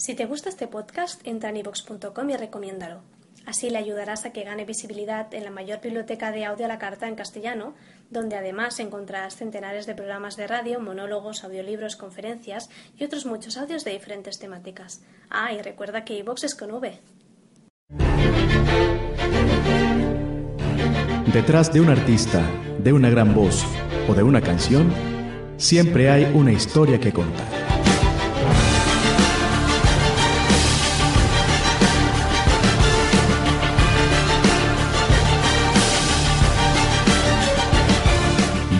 Si 0.00 0.14
te 0.14 0.24
gusta 0.24 0.48
este 0.48 0.66
podcast, 0.66 1.20
entra 1.26 1.50
en 1.50 1.58
ivox.com 1.58 2.30
y 2.30 2.34
recomiéndalo. 2.34 3.02
Así 3.44 3.68
le 3.68 3.76
ayudarás 3.76 4.24
a 4.24 4.32
que 4.32 4.44
gane 4.44 4.64
visibilidad 4.64 5.34
en 5.34 5.44
la 5.44 5.50
mayor 5.50 5.82
biblioteca 5.82 6.32
de 6.32 6.46
audio 6.46 6.64
a 6.64 6.68
la 6.68 6.78
carta 6.78 7.06
en 7.06 7.16
castellano, 7.16 7.74
donde 8.08 8.34
además 8.34 8.80
encontrarás 8.80 9.36
centenares 9.36 9.84
de 9.84 9.94
programas 9.94 10.38
de 10.38 10.46
radio, 10.46 10.80
monólogos, 10.80 11.44
audiolibros, 11.44 11.96
conferencias 11.96 12.70
y 12.96 13.04
otros 13.04 13.26
muchos 13.26 13.58
audios 13.58 13.84
de 13.84 13.90
diferentes 13.90 14.38
temáticas. 14.38 15.02
Ah, 15.28 15.52
y 15.52 15.60
recuerda 15.60 16.02
que 16.02 16.16
iVox 16.16 16.44
es 16.44 16.54
con 16.54 16.70
V. 16.70 16.98
Detrás 21.30 21.74
de 21.74 21.80
un 21.82 21.90
artista, 21.90 22.42
de 22.78 22.94
una 22.94 23.10
gran 23.10 23.34
voz 23.34 23.66
o 24.08 24.14
de 24.14 24.22
una 24.22 24.40
canción, 24.40 24.90
siempre 25.58 26.08
hay 26.08 26.24
una 26.34 26.52
historia 26.52 26.98
que 26.98 27.12
contar. 27.12 27.69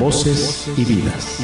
Voces 0.01 0.67
y 0.79 0.85
vidas. 0.87 1.41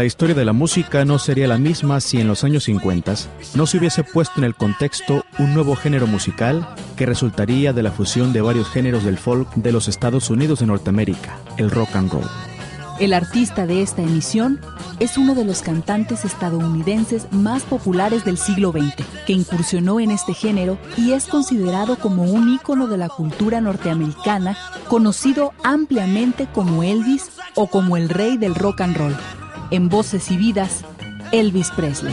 La 0.00 0.06
historia 0.06 0.34
de 0.34 0.46
la 0.46 0.54
música 0.54 1.04
no 1.04 1.18
sería 1.18 1.46
la 1.46 1.58
misma 1.58 2.00
si 2.00 2.22
en 2.22 2.26
los 2.26 2.42
años 2.42 2.64
50 2.64 3.16
no 3.54 3.66
se 3.66 3.76
hubiese 3.76 4.02
puesto 4.02 4.38
en 4.38 4.44
el 4.44 4.54
contexto 4.54 5.26
un 5.38 5.52
nuevo 5.52 5.76
género 5.76 6.06
musical 6.06 6.66
que 6.96 7.04
resultaría 7.04 7.74
de 7.74 7.82
la 7.82 7.90
fusión 7.90 8.32
de 8.32 8.40
varios 8.40 8.70
géneros 8.70 9.04
del 9.04 9.18
folk 9.18 9.52
de 9.56 9.72
los 9.72 9.88
Estados 9.88 10.30
Unidos 10.30 10.60
de 10.60 10.66
Norteamérica, 10.68 11.38
el 11.58 11.70
rock 11.70 11.96
and 11.96 12.10
roll. 12.10 12.24
El 12.98 13.12
artista 13.12 13.66
de 13.66 13.82
esta 13.82 14.00
emisión 14.00 14.58
es 15.00 15.18
uno 15.18 15.34
de 15.34 15.44
los 15.44 15.60
cantantes 15.60 16.24
estadounidenses 16.24 17.30
más 17.30 17.64
populares 17.64 18.24
del 18.24 18.38
siglo 18.38 18.72
XX, 18.72 19.04
que 19.26 19.34
incursionó 19.34 20.00
en 20.00 20.12
este 20.12 20.32
género 20.32 20.78
y 20.96 21.12
es 21.12 21.26
considerado 21.26 21.96
como 21.96 22.22
un 22.22 22.54
ícono 22.54 22.86
de 22.86 22.96
la 22.96 23.10
cultura 23.10 23.60
norteamericana, 23.60 24.56
conocido 24.88 25.52
ampliamente 25.62 26.48
como 26.54 26.84
Elvis 26.84 27.32
o 27.54 27.66
como 27.66 27.98
el 27.98 28.08
rey 28.08 28.38
del 28.38 28.54
rock 28.54 28.80
and 28.80 28.96
roll. 28.96 29.16
En 29.70 29.88
Voces 29.88 30.30
y 30.30 30.36
Vidas, 30.36 30.84
Elvis 31.30 31.70
Presley. 31.70 32.12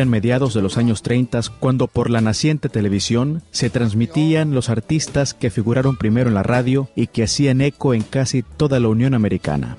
Eran 0.00 0.08
mediados 0.08 0.54
de 0.54 0.62
los 0.62 0.78
años 0.78 1.02
30 1.02 1.42
cuando 1.60 1.86
por 1.86 2.08
la 2.08 2.22
naciente 2.22 2.70
televisión 2.70 3.42
se 3.50 3.68
transmitían 3.68 4.54
los 4.54 4.70
artistas 4.70 5.34
que 5.34 5.50
figuraron 5.50 5.98
primero 5.98 6.28
en 6.28 6.34
la 6.34 6.42
radio 6.42 6.88
y 6.96 7.08
que 7.08 7.24
hacían 7.24 7.60
eco 7.60 7.92
en 7.92 8.00
casi 8.00 8.42
toda 8.42 8.80
la 8.80 8.88
Unión 8.88 9.12
Americana. 9.12 9.76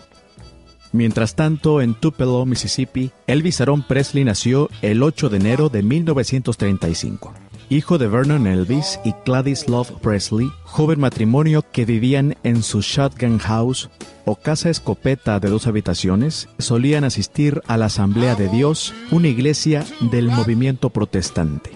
Mientras 0.92 1.34
tanto, 1.34 1.82
en 1.82 1.96
Tupelo, 1.96 2.46
Mississippi, 2.46 3.10
Elvis 3.26 3.62
Aaron 3.62 3.82
Presley 3.82 4.24
nació 4.24 4.70
el 4.84 5.02
8 5.02 5.30
de 5.30 5.38
enero 5.38 5.70
de 5.70 5.82
1935 5.82 7.34
hijo 7.72 7.98
de 7.98 8.08
Vernon 8.10 8.48
Elvis 8.48 9.00
y 9.06 9.16
Gladys 9.26 9.70
Love 9.70 9.94
Presley, 10.02 10.52
joven 10.66 11.00
matrimonio 11.00 11.64
que 11.72 11.86
vivían 11.86 12.36
en 12.44 12.64
su 12.64 12.82
shotgun 12.82 13.40
house 13.40 13.90
o 14.26 14.36
casa 14.36 14.70
escopeta 14.70 15.40
de 15.40 15.50
dos 15.50 15.68
habitaciones, 15.68 16.50
solían 16.60 17.06
asistir 17.06 17.62
a 17.68 17.78
la 17.78 17.86
Asamblea 17.86 18.36
de 18.36 18.50
Dios, 18.50 18.94
una 19.10 19.30
iglesia 19.30 19.86
del 20.12 20.28
movimiento 20.28 20.90
protestante. 20.90 21.72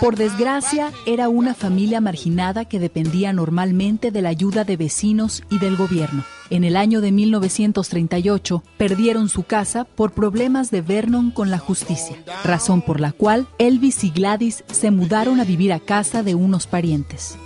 Por 0.00 0.16
desgracia, 0.16 0.90
era 1.04 1.28
una 1.28 1.52
familia 1.52 2.00
marginada 2.00 2.64
que 2.64 2.80
dependía 2.80 3.34
normalmente 3.34 4.10
de 4.10 4.22
la 4.22 4.30
ayuda 4.30 4.64
de 4.64 4.78
vecinos 4.78 5.42
y 5.50 5.58
del 5.58 5.76
gobierno. 5.76 6.24
En 6.50 6.64
el 6.64 6.76
año 6.76 7.00
de 7.00 7.12
1938 7.12 8.62
perdieron 8.76 9.28
su 9.28 9.44
casa 9.44 9.84
por 9.84 10.12
problemas 10.12 10.70
de 10.70 10.82
Vernon 10.82 11.30
con 11.30 11.50
la 11.50 11.58
justicia, 11.58 12.16
razón 12.44 12.82
por 12.82 13.00
la 13.00 13.12
cual 13.12 13.46
Elvis 13.58 14.04
y 14.04 14.10
Gladys 14.10 14.64
se 14.70 14.90
mudaron 14.90 15.40
a 15.40 15.44
vivir 15.44 15.72
a 15.72 15.80
casa 15.80 16.22
de 16.22 16.34
unos 16.34 16.66
parientes. 16.66 17.38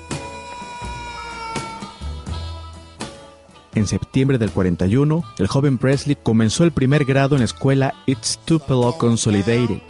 En 3.75 3.87
septiembre 3.87 4.39
del 4.39 4.51
41, 4.51 5.25
el 5.39 5.47
joven 5.49 5.79
Presley 5.79 6.17
comenzó 6.21 6.65
el 6.65 6.73
primer 6.73 7.05
grado 7.05 7.35
en 7.35 7.41
la 7.41 7.47
escuela 7.47 7.95
It's 8.07 8.39
Tupelo 8.45 8.97
Consolidated 8.97 9.81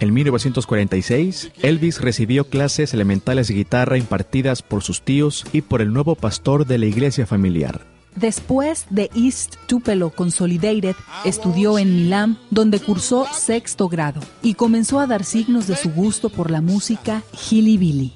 en 0.00 0.12
1946, 0.12 1.52
Elvis 1.62 2.00
recibió 2.00 2.44
clases 2.44 2.92
elementales 2.94 3.48
de 3.48 3.54
guitarra 3.54 3.96
impartidas 3.96 4.60
por 4.60 4.82
sus 4.82 5.02
tíos 5.02 5.46
y 5.52 5.62
por 5.62 5.80
el 5.80 5.92
nuevo 5.92 6.14
pastor 6.14 6.66
de 6.66 6.78
la 6.78 6.86
iglesia 6.86 7.26
familiar. 7.26 7.93
Después 8.16 8.86
de 8.90 9.10
East 9.14 9.56
Tupelo 9.66 10.10
Consolidated, 10.10 10.96
estudió 11.24 11.78
en 11.78 11.96
Milán, 11.96 12.38
donde 12.50 12.80
cursó 12.80 13.26
sexto 13.32 13.88
grado 13.88 14.20
y 14.42 14.54
comenzó 14.54 15.00
a 15.00 15.06
dar 15.06 15.24
signos 15.24 15.66
de 15.66 15.76
su 15.76 15.90
gusto 15.90 16.28
por 16.28 16.50
la 16.50 16.60
música 16.60 17.22
Billy. 17.50 18.12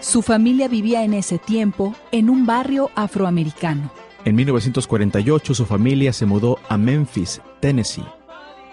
Su 0.00 0.22
familia 0.22 0.68
vivía 0.68 1.04
en 1.04 1.14
ese 1.14 1.38
tiempo 1.38 1.94
en 2.10 2.28
un 2.28 2.44
barrio 2.44 2.90
afroamericano 2.94 3.90
en 4.24 4.36
1948 4.36 5.54
su 5.54 5.66
familia 5.66 6.12
se 6.12 6.26
mudó 6.26 6.58
a 6.68 6.78
Memphis, 6.78 7.40
Tennessee. 7.60 8.04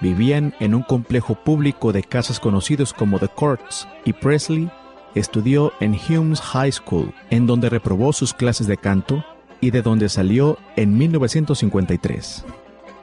Vivían 0.01 0.53
en 0.59 0.75
un 0.75 0.83
complejo 0.83 1.35
público 1.35 1.91
de 1.91 2.03
casas 2.03 2.39
conocidos 2.39 2.93
como 2.93 3.19
The 3.19 3.27
Courts 3.27 3.87
y 4.05 4.13
Presley 4.13 4.69
estudió 5.15 5.73
en 5.79 5.93
Humes 5.93 6.39
High 6.39 6.71
School, 6.71 7.13
en 7.29 7.47
donde 7.47 7.69
reprobó 7.69 8.13
sus 8.13 8.33
clases 8.33 8.67
de 8.67 8.77
canto 8.77 9.25
y 9.59 9.71
de 9.71 9.81
donde 9.81 10.07
salió 10.07 10.57
en 10.75 10.97
1953. 10.97 12.45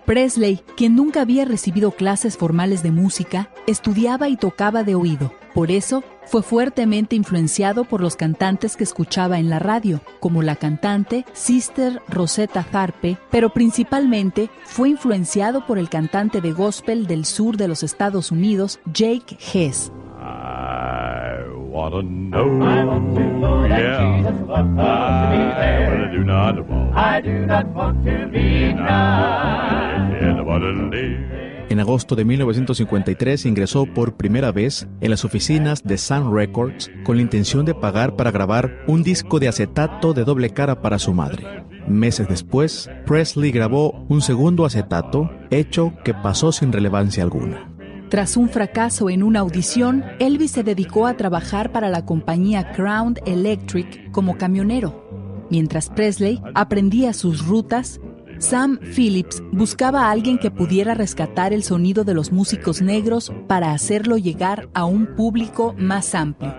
Presley, 0.06 0.60
quien 0.76 0.94
nunca 0.94 1.20
había 1.20 1.44
recibido 1.44 1.90
clases 1.90 2.37
formales 2.37 2.82
de 2.82 2.93
música, 2.93 3.50
estudiaba 3.66 4.28
y 4.28 4.37
tocaba 4.37 4.84
de 4.84 4.94
oído. 4.94 5.32
Por 5.56 5.70
eso, 5.70 6.05
fue 6.26 6.43
fuertemente 6.43 7.17
influenciado 7.17 7.85
por 7.85 8.03
los 8.03 8.14
cantantes 8.14 8.76
que 8.76 8.85
escuchaba 8.85 9.38
en 9.38 9.49
la 9.49 9.58
radio, 9.58 10.03
como 10.20 10.43
la 10.43 10.55
cantante 10.55 11.25
Sister 11.32 12.03
Rosetta 12.11 12.62
Tharpe, 12.62 13.17
pero 13.31 13.49
principalmente 13.49 14.50
fue 14.64 14.91
influenciado 14.91 15.64
por 15.64 15.79
el 15.79 15.88
cantante 15.88 16.43
de 16.43 16.53
gospel 16.53 17.06
del 17.06 17.25
sur 17.25 17.56
de 17.56 17.69
los 17.69 17.82
Estados 17.82 18.31
Unidos, 18.31 18.81
Jake 18.93 19.38
Hess. 19.41 19.91
I 20.20 21.49
wanna 21.70 22.02
know, 22.02 22.62
I 22.62 22.85
want 22.85 23.14
to 23.17 23.23
know 23.23 23.67
yeah. 23.67 24.11
I 24.19 26.11
do 26.12 26.23
not 26.23 26.69
want. 26.69 26.94
I 26.94 27.23
do 27.23 27.47
not 27.47 27.75
want 27.75 28.05
to 28.05 28.29
be 28.29 28.75
En 31.68 31.80
agosto 31.80 32.14
de 32.14 32.24
1953 32.24 33.44
ingresó 33.44 33.86
por 33.86 34.16
primera 34.16 34.52
vez 34.52 34.86
en 35.00 35.10
las 35.10 35.24
oficinas 35.24 35.82
de 35.82 35.98
Sun 35.98 36.32
Records 36.32 36.90
con 37.04 37.16
la 37.16 37.22
intención 37.22 37.64
de 37.64 37.74
pagar 37.74 38.14
para 38.14 38.30
grabar 38.30 38.84
un 38.86 39.02
disco 39.02 39.40
de 39.40 39.48
acetato 39.48 40.14
de 40.14 40.24
doble 40.24 40.50
cara 40.50 40.80
para 40.80 41.00
su 41.00 41.12
madre. 41.12 41.64
Meses 41.88 42.28
después, 42.28 42.88
Presley 43.04 43.50
grabó 43.50 44.06
un 44.08 44.22
segundo 44.22 44.64
acetato, 44.64 45.30
hecho 45.50 45.92
que 46.04 46.14
pasó 46.14 46.52
sin 46.52 46.72
relevancia 46.72 47.24
alguna. 47.24 47.72
Tras 48.10 48.36
un 48.36 48.48
fracaso 48.48 49.10
en 49.10 49.24
una 49.24 49.40
audición, 49.40 50.04
Elvis 50.20 50.52
se 50.52 50.62
dedicó 50.62 51.08
a 51.08 51.16
trabajar 51.16 51.72
para 51.72 51.88
la 51.88 52.04
compañía 52.04 52.70
Crown 52.72 53.16
Electric 53.26 54.12
como 54.12 54.38
camionero. 54.38 55.04
Mientras 55.50 55.90
Presley 55.90 56.40
aprendía 56.54 57.12
sus 57.12 57.44
rutas, 57.44 58.00
Sam 58.38 58.79
Phillips 58.81 59.43
buscaba 59.53 60.06
a 60.06 60.11
alguien 60.11 60.38
que 60.38 60.50
pudiera 60.50 60.94
rescatar 60.94 61.53
el 61.53 61.62
sonido 61.62 62.05
de 62.05 62.15
los 62.15 62.33
músicos 62.33 62.83
negros 62.83 63.33
para 63.47 63.73
hacerlo 63.73 64.19
llegar 64.19 64.69
a 64.75 64.85
un 64.85 65.06
público 65.17 65.75
más 65.79 66.15
amplio. 66.15 66.55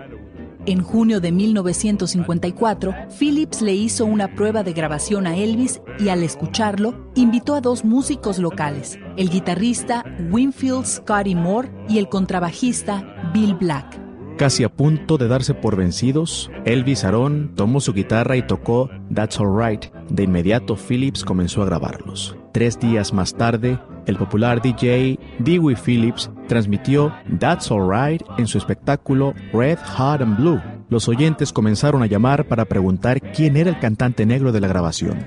En 0.66 0.82
junio 0.82 1.20
de 1.20 1.32
1954, 1.32 2.94
Phillips 3.18 3.62
le 3.62 3.74
hizo 3.74 4.04
una 4.04 4.34
prueba 4.34 4.62
de 4.62 4.74
grabación 4.74 5.26
a 5.26 5.34
Elvis 5.36 5.80
y 5.98 6.10
al 6.10 6.22
escucharlo, 6.22 7.10
invitó 7.14 7.54
a 7.54 7.62
dos 7.62 7.84
músicos 7.86 8.38
locales, 8.38 8.98
el 9.16 9.30
guitarrista 9.30 10.04
Winfield 10.30 10.84
Scotty 10.84 11.34
Moore 11.34 11.70
y 11.88 11.98
el 11.98 12.10
contrabajista 12.10 13.30
Bill 13.32 13.54
Black. 13.54 14.07
Casi 14.38 14.62
a 14.62 14.68
punto 14.68 15.18
de 15.18 15.26
darse 15.26 15.52
por 15.52 15.74
vencidos, 15.74 16.48
Elvis 16.64 17.02
Aaron 17.02 17.50
tomó 17.56 17.80
su 17.80 17.92
guitarra 17.92 18.36
y 18.36 18.46
tocó 18.46 18.88
That's 19.12 19.40
Alright. 19.40 19.86
De 20.10 20.22
inmediato, 20.22 20.76
Phillips 20.76 21.24
comenzó 21.24 21.62
a 21.62 21.64
grabarlos. 21.64 22.36
Tres 22.52 22.78
días 22.78 23.12
más 23.12 23.34
tarde, 23.34 23.80
el 24.06 24.16
popular 24.16 24.62
DJ 24.62 25.18
Dewey 25.40 25.74
Phillips 25.74 26.30
transmitió 26.46 27.12
That's 27.40 27.72
Alright 27.72 28.22
en 28.38 28.46
su 28.46 28.58
espectáculo 28.58 29.34
Red, 29.52 29.78
Hot 29.96 30.20
and 30.20 30.36
Blue. 30.36 30.62
Los 30.88 31.08
oyentes 31.08 31.52
comenzaron 31.52 32.04
a 32.04 32.06
llamar 32.06 32.46
para 32.46 32.64
preguntar 32.64 33.20
quién 33.32 33.56
era 33.56 33.70
el 33.70 33.80
cantante 33.80 34.24
negro 34.24 34.52
de 34.52 34.60
la 34.60 34.68
grabación. 34.68 35.18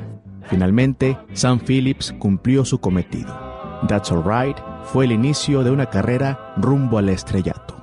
Finalmente, 0.43 1.17
Sam 1.33 1.59
Phillips 1.59 2.15
cumplió 2.17 2.63
su 2.63 2.79
cometido. 2.79 3.37
That's 3.89 4.09
Alright 4.09 4.55
fue 4.85 5.03
el 5.03 5.11
inicio 5.11 5.65
de 5.65 5.71
una 5.71 5.87
carrera 5.87 6.53
rumbo 6.55 6.97
al 6.97 7.09
estrellato. 7.09 7.80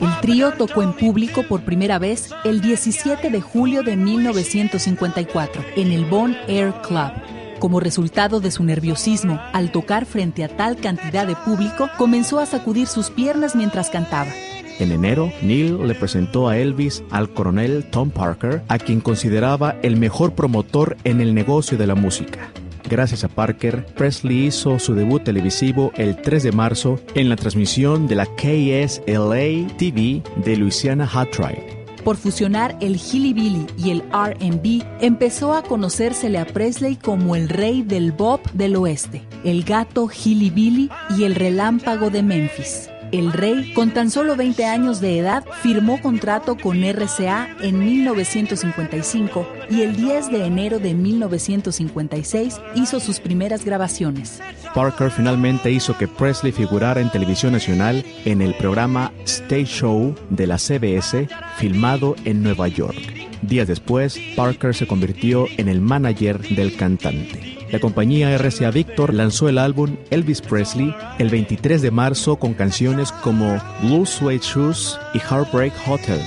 El 0.00 0.20
trío 0.20 0.52
tocó 0.52 0.82
en 0.82 0.92
público 0.92 1.42
por 1.44 1.62
primera 1.62 1.98
vez 1.98 2.30
el 2.44 2.60
17 2.60 3.30
de 3.30 3.40
julio 3.40 3.82
de 3.82 3.96
1954 3.96 5.64
en 5.76 5.92
el 5.92 6.04
Bon 6.04 6.36
Air 6.48 6.72
Club. 6.82 7.35
Como 7.58 7.80
resultado 7.80 8.40
de 8.40 8.50
su 8.50 8.64
nerviosismo 8.64 9.40
al 9.52 9.72
tocar 9.72 10.04
frente 10.04 10.44
a 10.44 10.48
tal 10.48 10.76
cantidad 10.76 11.26
de 11.26 11.36
público, 11.36 11.88
comenzó 11.96 12.38
a 12.38 12.46
sacudir 12.46 12.86
sus 12.86 13.10
piernas 13.10 13.56
mientras 13.56 13.88
cantaba. 13.88 14.30
En 14.78 14.92
enero, 14.92 15.32
Neil 15.40 15.86
le 15.86 15.94
presentó 15.94 16.48
a 16.48 16.58
Elvis 16.58 17.02
al 17.10 17.30
coronel 17.30 17.86
Tom 17.90 18.10
Parker, 18.10 18.62
a 18.68 18.78
quien 18.78 19.00
consideraba 19.00 19.76
el 19.82 19.96
mejor 19.96 20.34
promotor 20.34 20.98
en 21.04 21.22
el 21.22 21.34
negocio 21.34 21.78
de 21.78 21.86
la 21.86 21.94
música. 21.94 22.50
Gracias 22.88 23.24
a 23.24 23.28
Parker, 23.28 23.86
Presley 23.96 24.46
hizo 24.46 24.78
su 24.78 24.94
debut 24.94 25.24
televisivo 25.24 25.92
el 25.96 26.20
3 26.20 26.42
de 26.42 26.52
marzo 26.52 27.00
en 27.14 27.30
la 27.30 27.36
transmisión 27.36 28.06
de 28.06 28.16
la 28.16 28.26
KSLA 28.26 29.76
TV 29.76 30.22
de 30.44 30.56
Louisiana 30.56 31.06
Hot 31.06 31.34
Ride 31.36 31.75
por 32.06 32.16
fusionar 32.16 32.78
el 32.80 32.98
hillbilly 32.98 33.66
y 33.76 33.90
el 33.90 34.04
R&B, 34.12 34.86
empezó 35.00 35.54
a 35.54 35.64
conocérsele 35.64 36.38
a 36.38 36.46
Presley 36.46 36.94
como 36.94 37.34
el 37.34 37.48
rey 37.48 37.82
del 37.82 38.12
bop 38.12 38.46
del 38.52 38.76
oeste, 38.76 39.24
el 39.42 39.64
gato 39.64 40.08
hillbilly 40.08 40.88
y 41.18 41.24
el 41.24 41.34
relámpago 41.34 42.10
de 42.10 42.22
Memphis. 42.22 42.88
El 43.12 43.32
rey, 43.32 43.72
con 43.72 43.92
tan 43.92 44.10
solo 44.10 44.36
20 44.36 44.64
años 44.64 45.00
de 45.00 45.18
edad, 45.18 45.44
firmó 45.62 46.00
contrato 46.00 46.56
con 46.56 46.82
RCA 46.82 47.48
en 47.60 47.78
1955 47.78 49.46
y 49.70 49.82
el 49.82 49.96
10 49.96 50.30
de 50.30 50.44
enero 50.44 50.78
de 50.78 50.94
1956 50.94 52.60
hizo 52.74 53.00
sus 53.00 53.20
primeras 53.20 53.64
grabaciones. 53.64 54.40
Parker 54.74 55.10
finalmente 55.10 55.70
hizo 55.70 55.96
que 55.96 56.08
Presley 56.08 56.52
figurara 56.52 57.00
en 57.00 57.10
televisión 57.10 57.52
nacional 57.52 58.04
en 58.24 58.42
el 58.42 58.54
programa 58.54 59.12
Stage 59.24 59.66
Show 59.66 60.14
de 60.30 60.46
la 60.46 60.58
CBS, 60.58 61.28
filmado 61.56 62.16
en 62.24 62.42
Nueva 62.42 62.68
York. 62.68 62.96
Días 63.42 63.68
después, 63.68 64.18
Parker 64.34 64.74
se 64.74 64.86
convirtió 64.86 65.46
en 65.56 65.68
el 65.68 65.80
manager 65.80 66.40
del 66.48 66.76
cantante. 66.76 67.56
La 67.70 67.80
compañía 67.80 68.36
RCA 68.38 68.70
Victor 68.70 69.12
lanzó 69.12 69.48
el 69.48 69.58
álbum 69.58 69.96
Elvis 70.10 70.40
Presley 70.40 70.94
el 71.18 71.30
23 71.30 71.82
de 71.82 71.90
marzo 71.90 72.36
con 72.36 72.54
canciones 72.54 73.10
como 73.10 73.60
Blue 73.82 74.06
Suede 74.06 74.38
Shoes 74.38 74.98
y 75.14 75.18
Heartbreak 75.18 75.72
Hotel. 75.88 76.20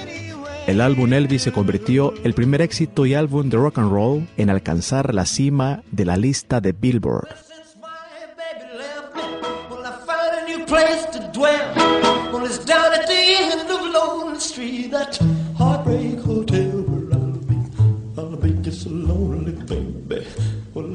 El 0.68 0.82
álbum 0.82 1.14
Elvis 1.14 1.44
se 1.44 1.52
convirtió 1.52 2.14
el 2.24 2.34
primer 2.34 2.62
éxito 2.62 3.06
y 3.06 3.14
álbum 3.14 3.50
de 3.50 3.58
rock 3.58 3.80
and 3.80 3.92
roll 3.92 4.28
en 4.38 4.50
alcanzar 4.50 5.16
la 5.16 5.26
cima 5.26 5.82
de 5.92 6.06
la 6.06 6.18
lista 6.18 6.60
de 6.62 6.74
Billboard. 6.74 7.30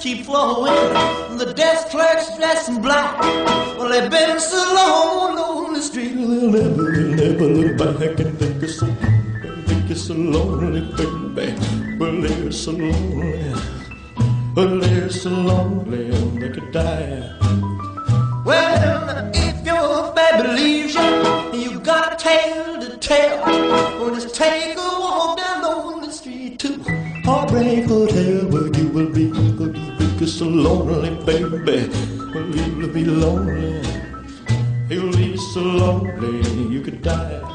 Keep 0.00 0.24
flowing. 0.24 1.38
The 1.38 1.52
desk 1.54 1.88
clerks 1.88 2.36
dressed 2.36 2.68
in 2.68 2.80
black. 2.80 3.20
Well, 3.76 3.88
they've 3.88 4.10
been 4.10 4.40
so 4.40 4.56
long 4.74 5.38
on 5.38 5.74
the 5.74 5.82
street, 5.82 6.14
they'll 6.14 6.50
never, 6.50 6.92
never 6.92 7.46
look 7.46 7.78
back 7.78 8.18
and 8.20 8.38
think 8.38 8.62
it's 8.62 8.78
so, 8.78 8.86
think 9.66 9.90
it's 9.90 10.02
so 10.02 10.14
lonely, 10.14 10.80
baby. 11.34 11.96
Well, 11.98 12.20
they're 12.20 12.52
so 12.52 12.72
lonely. 12.72 13.54
Well, 14.54 14.78
they're 14.80 15.10
so 15.10 15.30
lonely, 15.30 16.10
they 16.40 16.48
could 16.48 16.72
die. 16.72 17.36
Well, 18.44 19.30
if 19.34 19.66
your 19.66 20.14
baby 20.14 20.48
leaves 20.60 20.94
you, 20.94 21.62
you 21.62 21.80
got 21.80 22.14
a 22.14 22.16
tale 22.16 22.80
to 22.80 22.96
tell. 22.96 23.44
Well, 24.00 24.14
just 24.14 24.34
take 24.34 24.76
a 24.76 24.90
walk 25.00 25.38
down 25.38 26.00
the 26.00 26.10
street 26.10 26.58
to 26.60 26.82
Heartbreak 27.24 27.84
Hotel 27.84 28.59
so 30.40 30.46
lonely, 30.46 31.10
baby. 31.26 31.90
Well, 32.32 32.46
you'll 32.56 32.88
be 32.88 33.04
lonely. 33.04 33.82
You'll 34.88 35.12
be 35.12 35.36
so 35.36 35.60
lonely 35.60 36.40
you 36.72 36.80
could 36.80 37.02
die. 37.02 37.49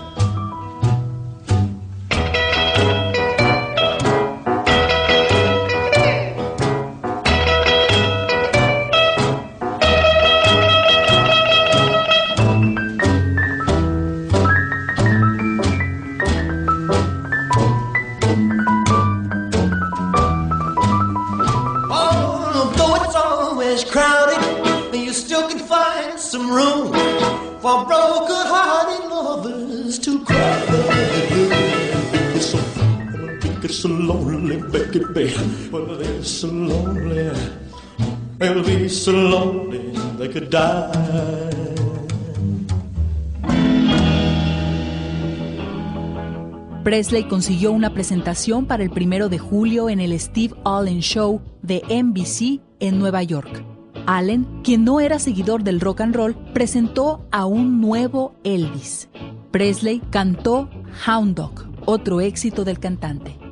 Presley 46.83 47.23
consiguió 47.23 47.71
una 47.71 47.95
presentación 47.95 48.67
para 48.67 48.83
el 48.83 48.91
primero 48.91 49.27
de 49.27 49.39
julio 49.39 49.89
en 49.89 49.99
el 49.99 50.19
Steve 50.19 50.53
Allen 50.63 50.99
Show 50.99 51.41
de 51.63 51.81
NBC 51.89 52.61
en 52.79 52.99
Nueva 52.99 53.23
York. 53.23 53.63
Allen, 54.05 54.61
quien 54.63 54.83
no 54.83 54.99
era 54.99 55.17
seguidor 55.17 55.63
del 55.63 55.79
rock 55.81 56.01
and 56.01 56.15
roll, 56.15 56.35
presentó 56.53 57.25
a 57.31 57.47
un 57.47 57.81
nuevo 57.81 58.35
Elvis. 58.43 59.09
Presley 59.49 59.99
cantó 60.11 60.69
Hound 61.07 61.35
Dog, 61.35 61.65
otro 61.85 62.21
éxito 62.21 62.63
del 62.63 62.77
cantante. 62.77 63.44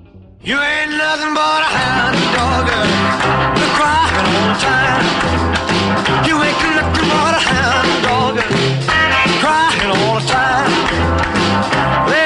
You 0.45 0.59
ain't 0.59 0.91
nothing 0.91 1.33
but 1.33 1.61
a 1.61 1.69
hound 1.71 2.17
dog, 2.35 2.67
girl. 2.67 2.87
crying 3.77 4.27
all 4.27 4.47
the 4.51 4.59
time. 4.59 5.05
You 6.27 6.35
ain't 6.43 6.59
nothing 6.75 7.07
but 7.07 7.33
a 7.33 7.43
hound 7.47 8.03
dog, 8.03 8.35
crying 9.39 9.89
all 9.95 10.19
the 10.19 10.27
time. 10.27 12.22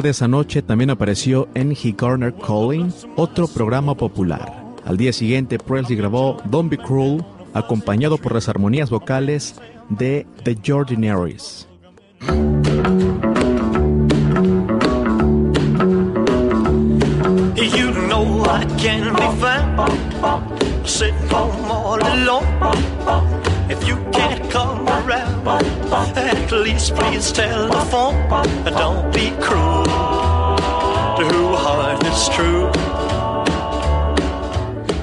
Tarde 0.00 0.10
esa 0.12 0.28
noche 0.28 0.62
también 0.62 0.88
apareció 0.88 1.46
en 1.52 1.72
He 1.72 1.94
Garner 1.94 2.32
Calling, 2.32 2.90
otro 3.16 3.46
programa 3.46 3.94
popular. 3.94 4.64
Al 4.86 4.96
día 4.96 5.12
siguiente, 5.12 5.58
Presley 5.58 5.94
grabó 5.94 6.38
Don't 6.46 6.70
Be 6.70 6.78
Cruel, 6.78 7.22
acompañado 7.52 8.16
por 8.16 8.32
las 8.32 8.48
armonías 8.48 8.88
vocales 8.88 9.56
de 9.90 10.26
The 10.42 10.56
around, 10.72 11.66
at 26.16 26.52
least 26.52 26.94
please 26.94 27.32
tell 27.32 27.68
the 27.68 27.84
phone. 27.90 28.16
Don't 28.64 29.12
be 29.12 29.30
cruel 29.40 29.84
to 31.16 31.24
who 31.32 31.54
heart 31.54 32.04
is 32.04 32.28
true. 32.30 32.70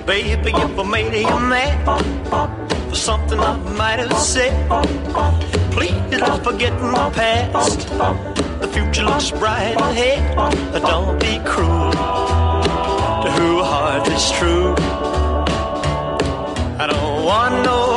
Baby, 0.05 0.51
if 0.55 0.79
I 0.79 0.83
made 0.83 1.13
you 1.13 1.39
mad 1.39 1.77
for 2.89 2.95
something 2.95 3.39
I 3.39 3.57
might 3.77 3.99
have 3.99 4.17
said, 4.17 4.53
please 5.71 6.19
don't 6.19 6.43
forget 6.43 6.73
my 6.81 7.09
past. 7.11 7.89
The 8.61 8.67
future 8.67 9.03
looks 9.03 9.31
bright 9.31 9.79
ahead. 9.79 10.35
Don't 10.81 11.19
be 11.19 11.39
cruel 11.45 11.91
to 11.91 13.31
who 13.37 13.63
heart 13.63 14.07
is 14.07 14.31
true. 14.31 14.75
I 16.79 16.87
don't 16.87 17.25
want 17.25 17.65
no 17.65 17.96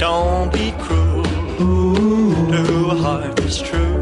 Don't 0.00 0.50
be 0.50 0.72
cruel 0.78 1.24
heart 3.02 3.36
true. 3.36 4.00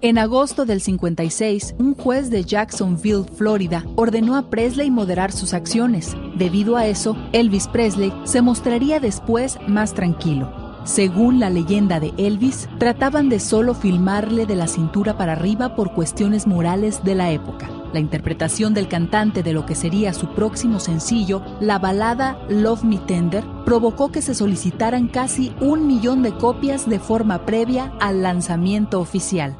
En 0.00 0.16
agosto 0.16 0.64
del 0.64 0.80
56, 0.80 1.74
un 1.78 1.94
juez 1.94 2.30
de 2.30 2.44
Jacksonville, 2.44 3.24
Florida, 3.36 3.84
ordenó 3.96 4.36
a 4.36 4.48
Presley 4.48 4.90
moderar 4.90 5.32
sus 5.32 5.52
acciones. 5.52 6.16
Debido 6.36 6.76
a 6.76 6.86
eso, 6.86 7.16
Elvis 7.32 7.66
Presley 7.68 8.12
se 8.24 8.40
mostraría 8.40 9.00
después 9.00 9.58
más 9.66 9.92
tranquilo. 9.94 10.50
Según 10.88 11.38
la 11.38 11.50
leyenda 11.50 12.00
de 12.00 12.14
Elvis, 12.16 12.66
trataban 12.78 13.28
de 13.28 13.40
solo 13.40 13.74
filmarle 13.74 14.46
de 14.46 14.56
la 14.56 14.66
cintura 14.66 15.18
para 15.18 15.32
arriba 15.32 15.76
por 15.76 15.92
cuestiones 15.92 16.46
morales 16.46 17.04
de 17.04 17.14
la 17.14 17.30
época. 17.30 17.68
La 17.92 18.00
interpretación 18.00 18.72
del 18.72 18.88
cantante 18.88 19.42
de 19.42 19.52
lo 19.52 19.66
que 19.66 19.74
sería 19.74 20.14
su 20.14 20.28
próximo 20.34 20.80
sencillo, 20.80 21.42
la 21.60 21.78
balada 21.78 22.38
Love 22.48 22.84
Me 22.84 22.96
Tender, 22.96 23.44
provocó 23.66 24.10
que 24.10 24.22
se 24.22 24.34
solicitaran 24.34 25.08
casi 25.08 25.52
un 25.60 25.86
millón 25.86 26.22
de 26.22 26.32
copias 26.32 26.88
de 26.88 26.98
forma 26.98 27.44
previa 27.44 27.92
al 28.00 28.22
lanzamiento 28.22 28.98
oficial. 28.98 29.58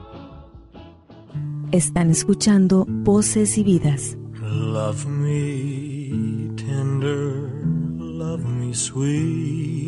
Están 1.72 2.10
escuchando 2.10 2.86
Voces 2.88 3.58
y 3.58 3.64
Vidas. 3.64 4.16
Love 4.40 5.04
me 5.06 6.54
tender, 6.56 7.52
love 7.98 8.46
me 8.46 8.72
sweet, 8.72 9.87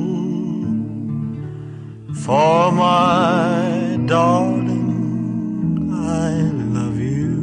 For 2.31 2.71
my 2.71 3.99
darling, 4.05 5.91
I 5.91 6.31
love 6.77 6.97
you, 6.97 7.35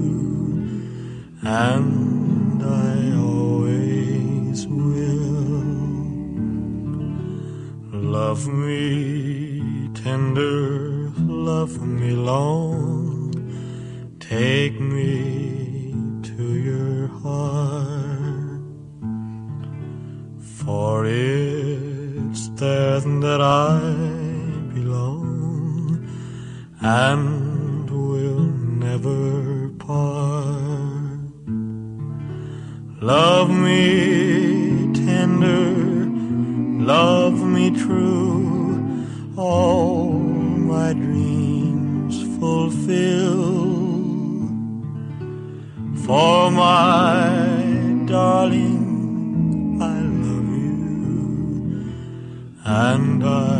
and 1.42 2.62
I 2.62 3.12
always 3.18 4.66
will. 4.66 5.60
Love 7.92 8.48
me 8.48 9.90
tender, 9.92 11.12
love 11.18 11.82
me 11.82 12.12
long, 12.12 13.34
take 14.20 14.80
me 14.80 15.92
to 16.28 16.44
your 16.70 17.08
heart. 17.08 18.62
For 20.40 21.04
it's 21.04 22.48
there 22.60 23.00
that 23.00 23.42
I 23.42 24.27
belong 24.78 26.08
and 26.80 27.90
will 27.90 28.46
never 28.86 29.68
part. 29.70 31.18
Love 33.00 33.50
me 33.50 34.92
tender, 34.92 35.70
love 36.94 37.38
me 37.42 37.70
true, 37.70 39.06
all 39.36 40.10
my 40.12 40.92
dreams 40.92 42.14
fulfill. 42.38 43.46
For 46.06 46.50
my 46.50 47.26
darling, 48.06 49.78
I 49.82 50.00
love 50.26 50.50
you, 50.64 51.92
and 52.64 53.24
I 53.24 53.57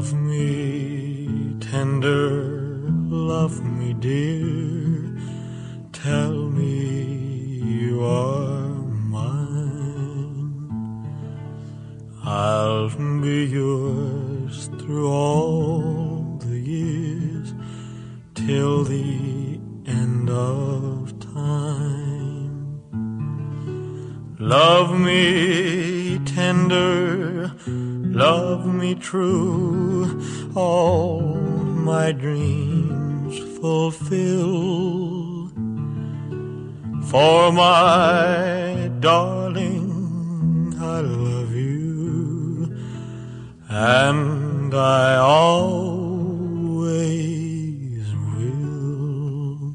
Love 0.00 0.14
me 0.14 1.56
tender, 1.60 2.88
love 3.10 3.62
me 3.62 3.92
dear, 3.92 5.14
tell 5.92 6.32
me 6.32 7.04
you 7.62 8.02
are 8.02 8.70
mine. 9.16 10.56
I'll 12.24 12.88
be 13.20 13.44
yours 13.44 14.70
through 14.78 15.06
all 15.06 16.38
the 16.38 16.58
years 16.58 17.52
till 18.34 18.84
the 18.84 19.60
end 19.84 20.30
of 20.30 21.12
time. 21.20 22.00
Love 24.38 24.98
me 24.98 26.18
tender, 26.24 27.52
love 27.66 28.64
me 28.66 28.94
true, 28.94 29.79
For 37.10 37.52
my 37.52 38.88
darling, 39.00 40.72
I 40.78 41.00
love 41.00 41.52
you, 41.52 42.72
and 43.68 44.72
I 44.72 45.16
always 45.16 45.66
will. 48.36 49.74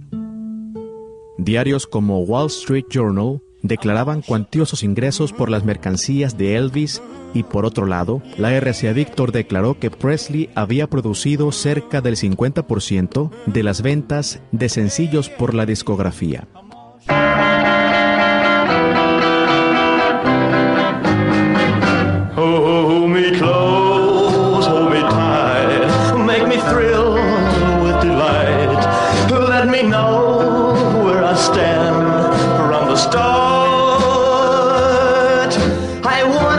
Diarios 1.38 1.86
como 1.88 2.22
Wall 2.22 2.48
Street 2.48 2.86
Journal 2.90 3.42
declaraban 3.64 4.22
cuantiosos 4.22 4.84
ingresos 4.84 5.34
por 5.34 5.50
las 5.50 5.66
mercancías 5.66 6.38
de 6.38 6.56
Elvis 6.56 7.02
y 7.34 7.44
por 7.44 7.66
otro 7.66 7.86
lado, 7.86 8.22
la 8.38 8.58
RCA 8.58 8.94
Victor 8.94 9.34
declaró 9.34 9.78
que 9.78 9.92
Presley 9.92 10.50
había 10.56 10.88
producido 10.90 11.52
cerca 11.52 12.00
del 12.00 12.16
50% 12.16 13.30
de 13.46 13.64
las 13.64 13.82
ventas 13.82 14.40
de 14.54 14.70
sencillos 14.70 15.28
por 15.30 15.54
la 15.54 15.66
discografía. 15.66 16.48
I 36.18 36.24
want 36.24 36.55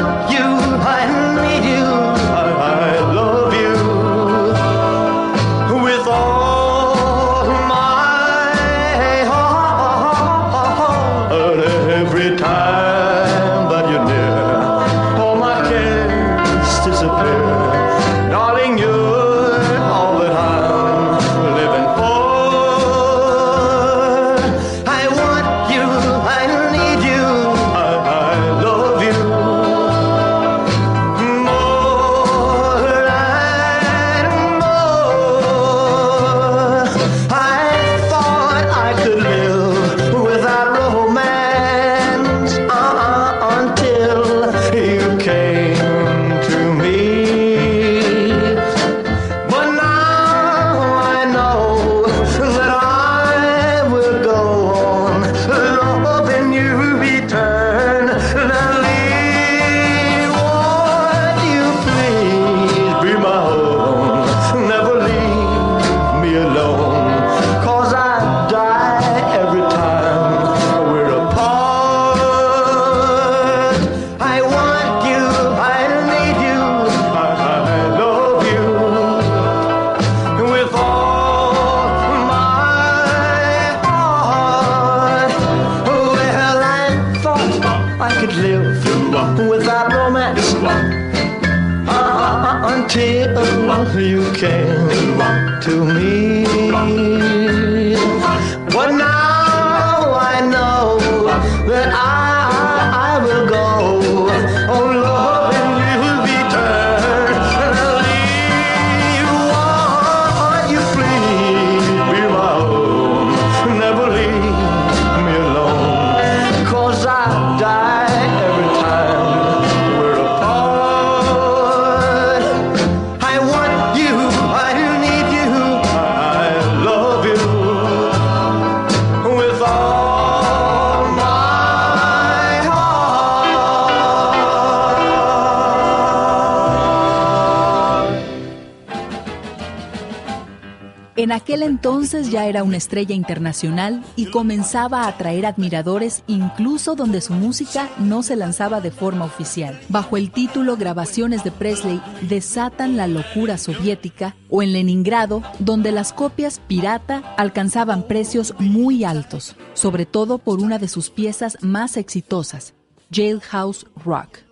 En 141.26 141.32
aquel 141.32 141.64
entonces 141.64 142.30
ya 142.30 142.46
era 142.46 142.62
una 142.62 142.76
estrella 142.76 143.12
internacional 143.12 144.04
y 144.14 144.26
comenzaba 144.26 145.02
a 145.02 145.08
atraer 145.08 145.44
admiradores 145.44 146.22
incluso 146.28 146.94
donde 146.94 147.20
su 147.20 147.32
música 147.32 147.90
no 147.98 148.22
se 148.22 148.36
lanzaba 148.36 148.80
de 148.80 148.92
forma 148.92 149.24
oficial. 149.24 149.76
Bajo 149.88 150.16
el 150.16 150.30
título 150.30 150.76
Grabaciones 150.76 151.42
de 151.42 151.50
Presley 151.50 152.00
desatan 152.20 152.96
la 152.96 153.08
locura 153.08 153.58
soviética 153.58 154.36
o 154.48 154.62
en 154.62 154.72
Leningrado, 154.72 155.42
donde 155.58 155.90
las 155.90 156.12
copias 156.12 156.60
pirata 156.68 157.34
alcanzaban 157.36 158.04
precios 158.04 158.54
muy 158.60 159.02
altos, 159.02 159.56
sobre 159.74 160.06
todo 160.06 160.38
por 160.38 160.60
una 160.60 160.78
de 160.78 160.86
sus 160.86 161.10
piezas 161.10 161.58
más 161.60 161.96
exitosas, 161.96 162.72
Jailhouse 163.10 163.84
Rock. 163.96 164.45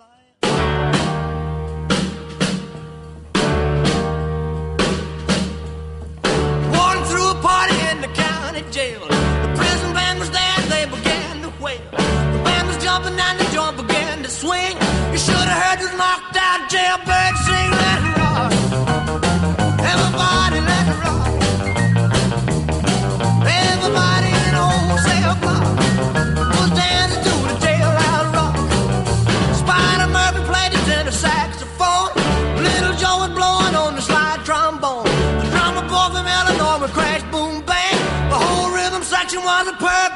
But. 39.80 40.13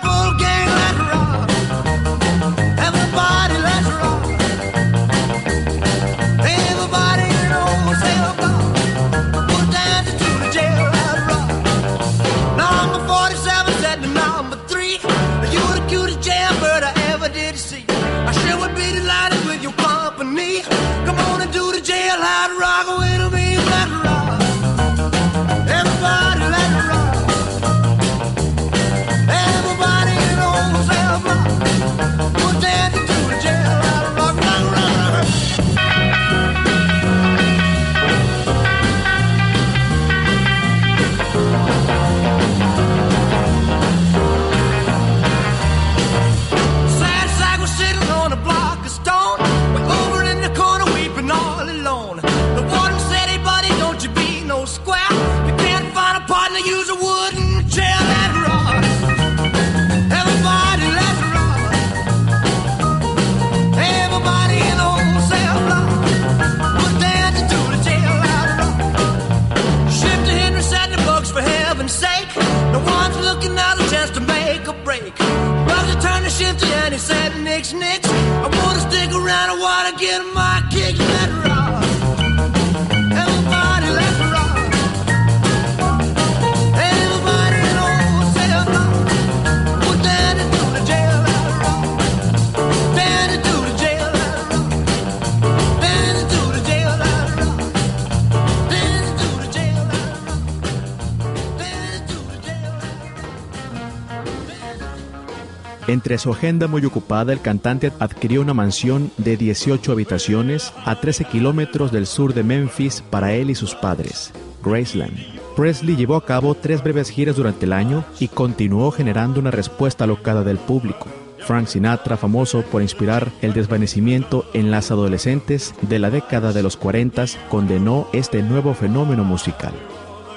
Entre 106.09 106.23
su 106.23 106.33
agenda 106.33 106.68
muy 106.68 106.83
ocupada, 106.87 107.35
el 107.35 107.42
cantante 107.42 107.92
adquirió 107.99 108.40
una 108.40 108.55
mansión 108.55 109.11
de 109.18 109.37
18 109.37 109.92
habitaciones 109.92 110.73
a 110.87 110.99
13 110.99 111.27
kilómetros 111.27 111.92
del 111.92 112.07
sur 112.07 112.33
de 112.33 112.42
Memphis 112.42 113.05
para 113.11 113.35
él 113.35 113.51
y 113.51 113.55
sus 113.55 113.75
padres, 113.75 114.33
Graceland. 114.64 115.18
Presley 115.55 115.97
llevó 115.97 116.16
a 116.16 116.25
cabo 116.25 116.55
tres 116.55 116.83
breves 116.83 117.11
giras 117.11 117.37
durante 117.37 117.66
el 117.66 117.75
año 117.75 118.07
y 118.18 118.29
continuó 118.29 118.90
generando 118.90 119.38
una 119.38 119.51
respuesta 119.51 120.05
alocada 120.05 120.42
del 120.44 120.57
público. 120.57 121.09
Frank 121.40 121.66
Sinatra, 121.66 122.16
famoso 122.16 122.62
por 122.62 122.81
inspirar 122.81 123.31
el 123.42 123.53
desvanecimiento 123.53 124.47
en 124.55 124.71
las 124.71 124.90
adolescentes 124.90 125.75
de 125.83 125.99
la 125.99 126.09
década 126.09 126.55
de 126.55 126.62
los 126.62 126.79
40, 126.79 127.27
condenó 127.51 128.09
este 128.14 128.42
nuevo 128.42 128.73
fenómeno 128.73 129.25
musical. 129.25 129.75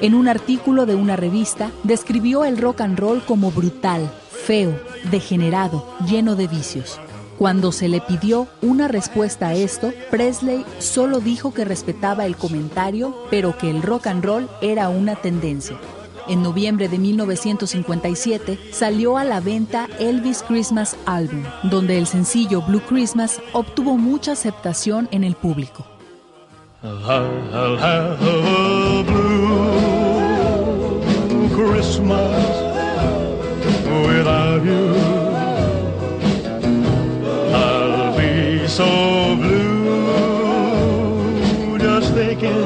En 0.02 0.16
un 0.16 0.28
artículo 0.28 0.86
de 0.86 0.96
una 0.96 1.16
revista, 1.16 1.72
describió 1.84 2.44
el 2.44 2.58
rock 2.58 2.82
and 2.82 3.00
roll 3.00 3.22
como 3.22 3.52
brutal, 3.52 4.12
feo, 4.30 4.91
degenerado, 5.10 5.86
lleno 6.06 6.36
de 6.36 6.48
vicios. 6.48 7.00
Cuando 7.38 7.72
se 7.72 7.88
le 7.88 8.02
pidió 8.02 8.48
una 8.62 8.88
respuesta 8.88 9.48
a 9.48 9.54
esto, 9.56 9.92
Presley 10.12 10.64
solo 10.78 11.20
dijo 11.20 11.54
que 11.54 11.66
respetaba 11.66 12.28
el 12.28 12.38
comentario, 12.38 13.16
pero 13.32 13.58
que 13.58 13.72
el 13.72 13.82
rock 13.82 14.08
and 14.08 14.24
roll 14.24 14.50
era 14.62 14.90
una 14.90 15.16
tendencia. 15.16 15.78
En 16.28 16.44
noviembre 16.44 16.88
de 16.88 17.00
1957 17.00 18.60
salió 18.72 19.18
a 19.18 19.24
la 19.24 19.40
venta 19.40 19.90
Elvis 20.00 20.44
Christmas 20.44 20.96
Album, 21.06 21.44
donde 21.64 21.98
el 21.98 22.06
sencillo 22.06 22.62
Blue 22.62 22.82
Christmas 22.88 23.42
obtuvo 23.54 23.98
mucha 23.98 24.34
aceptación 24.34 25.10
en 25.12 25.24
el 25.24 25.36
público. 25.36 25.86
So 38.82 39.36
blue 39.36 39.78
just 41.78 42.14
thinking 42.14 42.64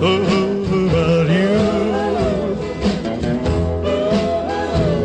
about 0.00 1.26
you. 1.36 1.52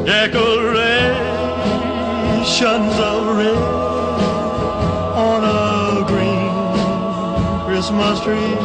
Decorations 0.05 2.95
of 3.11 3.21
red 3.39 3.63
on 5.29 5.41
a 5.43 5.55
green 6.11 6.53
Christmas 7.65 8.17
tree. 8.25 8.55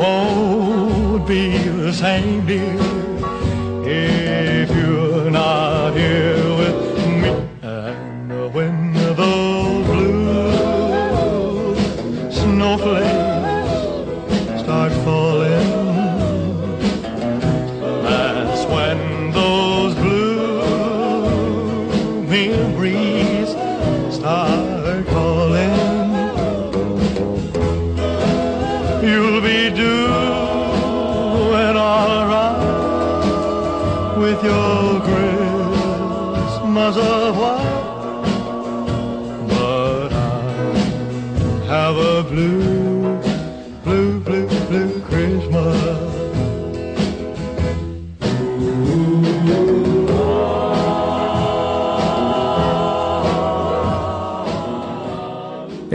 Won't 0.00 1.22
be 1.28 1.42
the 1.84 1.92
same, 1.92 2.39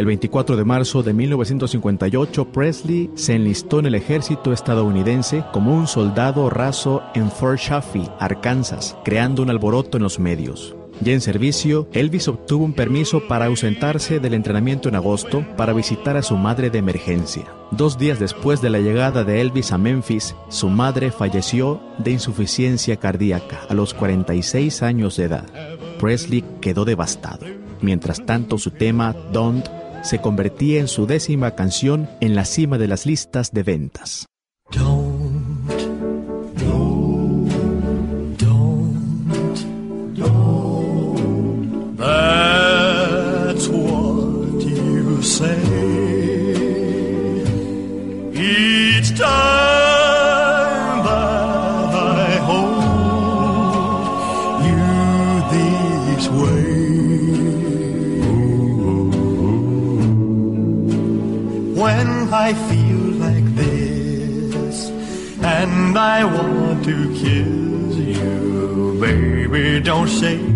El 0.05 0.09
24 0.09 0.55
de 0.55 0.63
marzo 0.63 1.01
de 1.01 1.13
1958, 1.13 2.51
Presley 2.51 3.09
se 3.15 3.33
enlistó 3.33 3.79
en 3.79 3.87
el 3.87 3.95
ejército 3.95 4.53
estadounidense 4.53 5.43
como 5.51 5.75
un 5.75 5.87
soldado 5.87 6.47
raso 6.51 7.01
en 7.15 7.31
Fort 7.31 7.59
Chaffee, 7.59 8.07
Arkansas, 8.19 8.95
creando 9.03 9.41
un 9.41 9.49
alboroto 9.49 9.97
en 9.97 10.03
los 10.03 10.19
medios. 10.19 10.75
Ya 11.01 11.13
en 11.13 11.21
servicio, 11.21 11.87
Elvis 11.91 12.27
obtuvo 12.27 12.65
un 12.65 12.73
permiso 12.73 13.27
para 13.27 13.45
ausentarse 13.45 14.19
del 14.19 14.35
entrenamiento 14.35 14.89
en 14.89 14.95
agosto 14.95 15.43
para 15.57 15.73
visitar 15.73 16.17
a 16.17 16.21
su 16.21 16.37
madre 16.37 16.69
de 16.69 16.77
emergencia. 16.77 17.45
Dos 17.71 17.97
días 17.97 18.19
después 18.19 18.61
de 18.61 18.69
la 18.69 18.81
llegada 18.81 19.23
de 19.23 19.41
Elvis 19.41 19.71
a 19.71 19.79
Memphis, 19.79 20.35
su 20.49 20.69
madre 20.69 21.09
falleció 21.09 21.81
de 21.97 22.11
insuficiencia 22.11 22.97
cardíaca 22.97 23.61
a 23.67 23.73
los 23.73 23.95
46 23.95 24.83
años 24.83 25.17
de 25.17 25.23
edad. 25.23 25.47
Presley 25.99 26.45
quedó 26.61 26.85
devastado. 26.85 27.47
Mientras 27.81 28.23
tanto, 28.23 28.59
su 28.59 28.69
tema 28.69 29.13
Don't 29.33 29.67
se 30.05 30.19
convertía 30.19 30.79
en 30.79 30.87
su 30.87 31.07
décima 31.07 31.55
canción 31.55 32.07
en 32.21 32.35
la 32.35 32.45
cima 32.45 32.77
de 32.77 32.87
las 32.87 33.07
listas 33.07 33.51
de 33.51 33.63
ventas. 33.63 34.27
I 65.97 66.25
want 66.25 66.83
to 66.85 67.13
kiss 67.13 67.95
you, 67.95 68.97
baby, 68.99 69.79
don't 69.79 70.09
say 70.09 70.54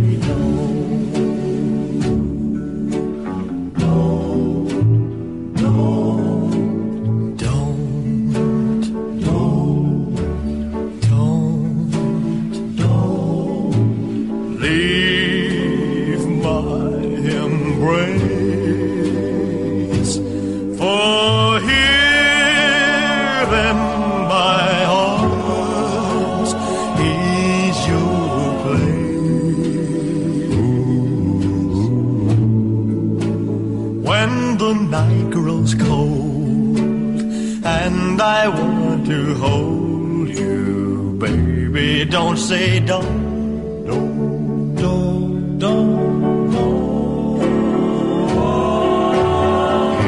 don't 42.09 42.37
say 42.37 42.79
don't, 42.79 43.85
don't, 43.85 44.75
don't, 44.75 45.59
don't, 45.59 46.51
don't. 46.51 47.39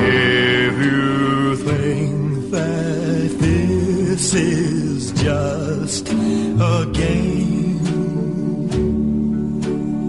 If 0.07 0.73
you 0.83 1.55
think 1.57 2.49
that 2.49 3.37
this 3.39 4.33
is 4.33 5.11
just 5.11 6.09
a 6.09 6.89
game 6.91 7.79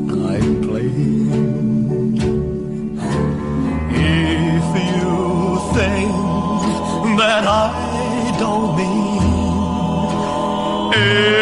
I'm 0.09 0.63
playing, 0.63 1.39
if 3.91 4.65
you 4.89 5.59
think 5.75 6.13
that 7.19 7.45
I 7.47 8.37
don't 8.41 8.77
mean 8.79 9.03
every 10.95 11.42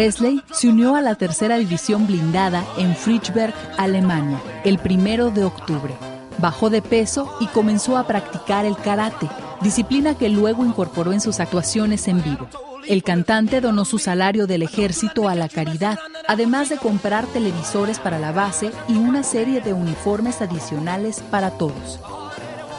Presley 0.00 0.42
se 0.50 0.66
unió 0.66 0.96
a 0.96 1.02
la 1.02 1.14
tercera 1.14 1.58
división 1.58 2.06
blindada 2.06 2.64
en 2.78 2.96
Friedberg, 2.96 3.52
Alemania, 3.76 4.40
el 4.64 4.78
primero 4.78 5.30
de 5.30 5.44
octubre. 5.44 5.92
Bajó 6.38 6.70
de 6.70 6.80
peso 6.80 7.36
y 7.38 7.46
comenzó 7.48 7.98
a 7.98 8.06
practicar 8.06 8.64
el 8.64 8.78
karate, 8.78 9.28
disciplina 9.60 10.16
que 10.16 10.30
luego 10.30 10.64
incorporó 10.64 11.12
en 11.12 11.20
sus 11.20 11.38
actuaciones 11.38 12.08
en 12.08 12.22
vivo. 12.22 12.48
El 12.88 13.02
cantante 13.02 13.60
donó 13.60 13.84
su 13.84 13.98
salario 13.98 14.46
del 14.46 14.62
ejército 14.62 15.28
a 15.28 15.34
la 15.34 15.50
caridad, 15.50 15.98
además 16.26 16.70
de 16.70 16.78
comprar 16.78 17.26
televisores 17.26 17.98
para 17.98 18.18
la 18.18 18.32
base 18.32 18.70
y 18.88 18.94
una 18.94 19.22
serie 19.22 19.60
de 19.60 19.74
uniformes 19.74 20.40
adicionales 20.40 21.22
para 21.30 21.50
todos. 21.50 22.00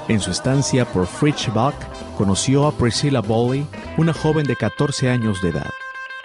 En 0.08 0.20
su 0.22 0.32
estancia 0.32 0.86
por 0.86 1.06
Fritzbach, 1.06 1.76
conoció 2.18 2.66
a 2.66 2.72
Priscilla 2.72 3.20
Bowley, 3.20 3.68
una 4.00 4.12
joven 4.12 4.48
de 4.48 4.56
14 4.56 5.08
años 5.08 5.40
de 5.44 5.50
edad. 5.50 5.70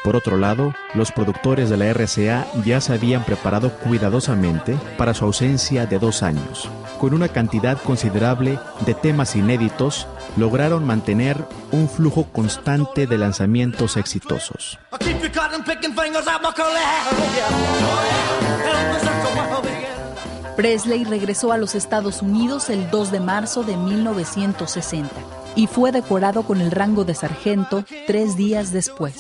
Por 0.07 0.15
otro 0.15 0.37
lado, 0.37 0.73
los 0.95 1.11
productores 1.11 1.69
de 1.69 1.77
la 1.77 1.93
RCA 1.93 2.47
ya 2.65 2.81
se 2.81 2.93
habían 2.93 3.25
preparado 3.25 3.73
cuidadosamente 3.73 4.79
para 4.97 5.15
su 5.15 5.25
ausencia 5.25 5.85
de 5.87 5.99
dos 5.99 6.23
años. 6.23 6.71
Con 7.01 7.13
una 7.13 7.27
cantidad 7.27 7.77
considerable 7.77 8.57
de 8.87 8.95
temas 8.95 9.35
inéditos, 9.35 10.07
lograron 10.37 10.85
mantener 10.85 11.45
un 11.73 11.89
flujo 11.89 12.23
constante 12.31 13.09
de 13.09 13.19
lanzamientos 13.19 13.97
exitosos. 13.97 14.79
Presley 20.57 21.03
regresó 21.03 21.51
a 21.51 21.59
los 21.59 21.75
Estados 21.75 22.23
Unidos 22.23 22.71
el 22.71 22.89
2 22.93 23.11
de 23.11 23.19
marzo 23.19 23.65
de 23.65 23.77
1960 23.77 25.11
y 25.57 25.67
fue 25.67 25.91
decorado 25.91 26.45
con 26.45 26.61
el 26.61 26.71
rango 26.71 27.05
de 27.05 27.17
sargento 27.17 27.85
tres 28.07 28.37
días 28.37 28.71
después. 28.71 29.17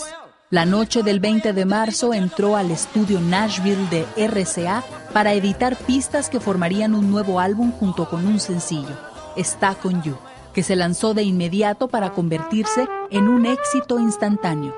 La 0.56 0.64
noche 0.64 1.02
del 1.02 1.20
20 1.20 1.52
de 1.52 1.66
marzo 1.66 2.14
entró 2.14 2.56
al 2.56 2.70
estudio 2.70 3.20
Nashville 3.20 3.86
de 3.90 4.06
RCA 4.26 4.82
para 5.12 5.34
editar 5.34 5.76
pistas 5.76 6.30
que 6.30 6.40
formarían 6.40 6.94
un 6.94 7.10
nuevo 7.10 7.40
álbum 7.40 7.72
junto 7.72 8.08
con 8.08 8.26
un 8.26 8.40
sencillo, 8.40 8.98
Está 9.36 9.74
con 9.74 10.02
You, 10.02 10.16
que 10.54 10.62
se 10.62 10.74
lanzó 10.74 11.12
de 11.12 11.24
inmediato 11.24 11.88
para 11.88 12.14
convertirse 12.14 12.88
en 13.10 13.28
un 13.28 13.44
éxito 13.44 13.98
instantáneo. 14.00 14.74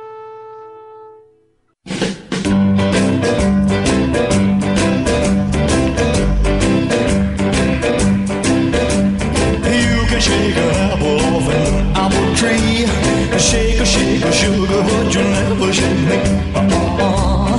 Sugar, 14.58 14.82
but 14.82 15.14
you 15.14 15.22
never 15.22 15.72
shake 15.72 16.02
me. 16.08 16.18
Uh-uh. 16.54 17.56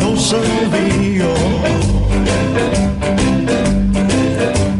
No 0.00 0.10
siree, 0.14 1.22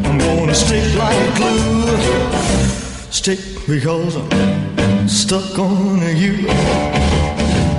I'm 0.07 0.17
gonna 0.19 0.55
stick 0.55 0.87
like 1.03 1.31
glue. 1.39 1.97
Stick 3.11 3.41
because 3.67 4.15
I'm 4.17 5.09
stuck 5.09 5.59
on 5.59 6.01
you. 6.23 6.35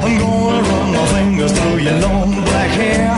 I'm 0.04 0.14
gonna 0.20 0.62
run 0.70 0.88
my 0.96 1.06
fingers 1.14 1.54
through 1.58 1.80
your 1.88 1.98
long 2.02 2.32
black 2.48 2.72
hair. 2.82 3.12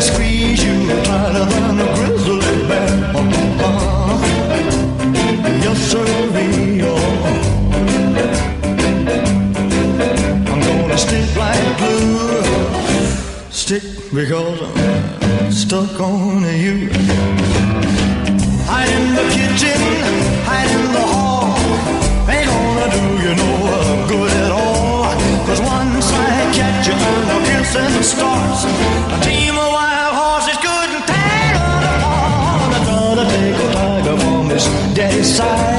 Squeeze 0.00 0.64
you 0.64 0.76
tighter 1.04 1.44
than 1.52 1.80
a 1.80 1.86
grizzly 1.96 2.58
bear. 2.68 2.92
Uh-uh. 3.18 4.16
Yes, 5.64 5.78
sir, 5.90 6.06
Stick 13.68 13.82
because 14.14 14.62
I'm 14.62 15.52
stuck 15.52 16.00
on 16.00 16.40
you. 16.40 16.88
Hide 18.64 18.88
in 18.88 19.14
the 19.14 19.28
kitchen, 19.28 19.76
hide 20.48 20.70
in 20.72 20.92
the 20.96 21.04
hall. 21.04 21.52
Ain't 22.32 22.48
gonna 22.48 22.88
do 22.96 23.04
you 23.24 23.34
no 23.36 24.06
good 24.08 24.32
at 24.32 24.52
all. 24.52 25.12
Cause 25.44 25.60
once 25.60 26.10
I 26.10 26.50
catch 26.56 26.86
you 26.86 26.94
and 26.94 27.28
the 27.28 27.38
kissing 27.44 28.02
starts, 28.02 28.64
a 28.64 29.18
team 29.20 29.52
of 29.52 29.70
wild 29.76 30.14
horses 30.16 30.56
couldn't 30.64 31.04
tear 31.04 31.52
apart. 31.60 32.72
I 32.72 32.80
gotta 32.88 33.24
take 33.28 33.54
a 33.54 33.72
tiger 33.74 34.16
from 34.16 34.48
his 34.48 34.64
daddy's 34.96 35.36
side. 35.36 35.77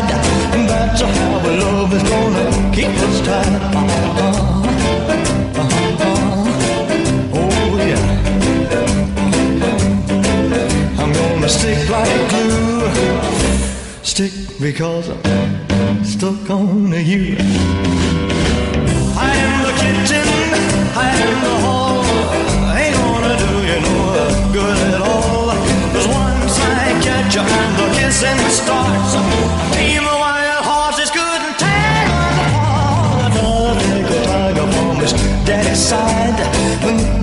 Because 14.60 15.10
I'm 15.10 16.04
stuck 16.04 16.50
on 16.50 16.91
you. 16.91 17.38
Hide 19.15 19.39
in 19.39 19.56
the 19.63 19.72
kitchen, 19.80 20.28
hide 20.91 21.15
in 21.15 21.39
the 21.48 21.56
hall. 21.63 22.04
Ain't 22.76 22.95
gonna 22.95 23.36
do 23.39 23.52
you 23.69 23.80
no 23.80 23.95
good 24.52 24.78
at 24.91 25.02
all. 25.02 25.56
Cause 25.93 26.08
once 26.08 26.60
I 26.60 26.91
catch 27.00 27.36
you 27.36 27.41
and 27.41 27.74
the 27.80 27.88
kissing 27.95 28.39
starts, 28.52 29.15
team 29.76 30.04
of 30.04 30.19
wild 30.19 30.65
horses 30.65 31.10
couldn't 31.10 31.56
tear 31.56 32.04
us 32.19 32.38
apart. 32.43 33.32
Another 33.32 34.04
a 34.04 34.19
tiger 34.28 34.67
from 34.74 35.00
his 35.00 35.13
daddy's 35.48 35.80
side. 35.80 36.36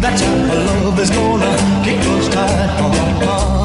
That's 0.01 0.23
how 0.23 0.37
love 0.55 0.99
is 0.99 1.11
gonna 1.11 1.53
keep 1.85 2.01
us 2.01 2.29
tied. 2.33 2.71
Uh-huh. 2.81 3.57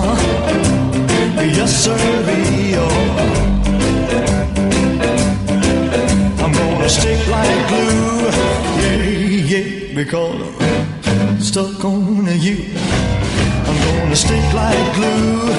Yes, 1.42 1.72
sir, 1.84 1.96
I'm 1.96 2.26
gonna 2.26 3.41
stick 6.92 7.26
like 7.28 7.68
glue. 7.70 8.28
Yeah, 8.84 9.04
yeah, 9.52 9.96
because 9.96 10.36
I'm 11.08 11.40
stuck 11.40 11.86
on 11.86 12.28
you. 12.40 12.58
I'm 13.68 13.78
gonna 13.86 14.16
stick 14.16 14.54
like 14.54 14.96
glue. 14.96 15.50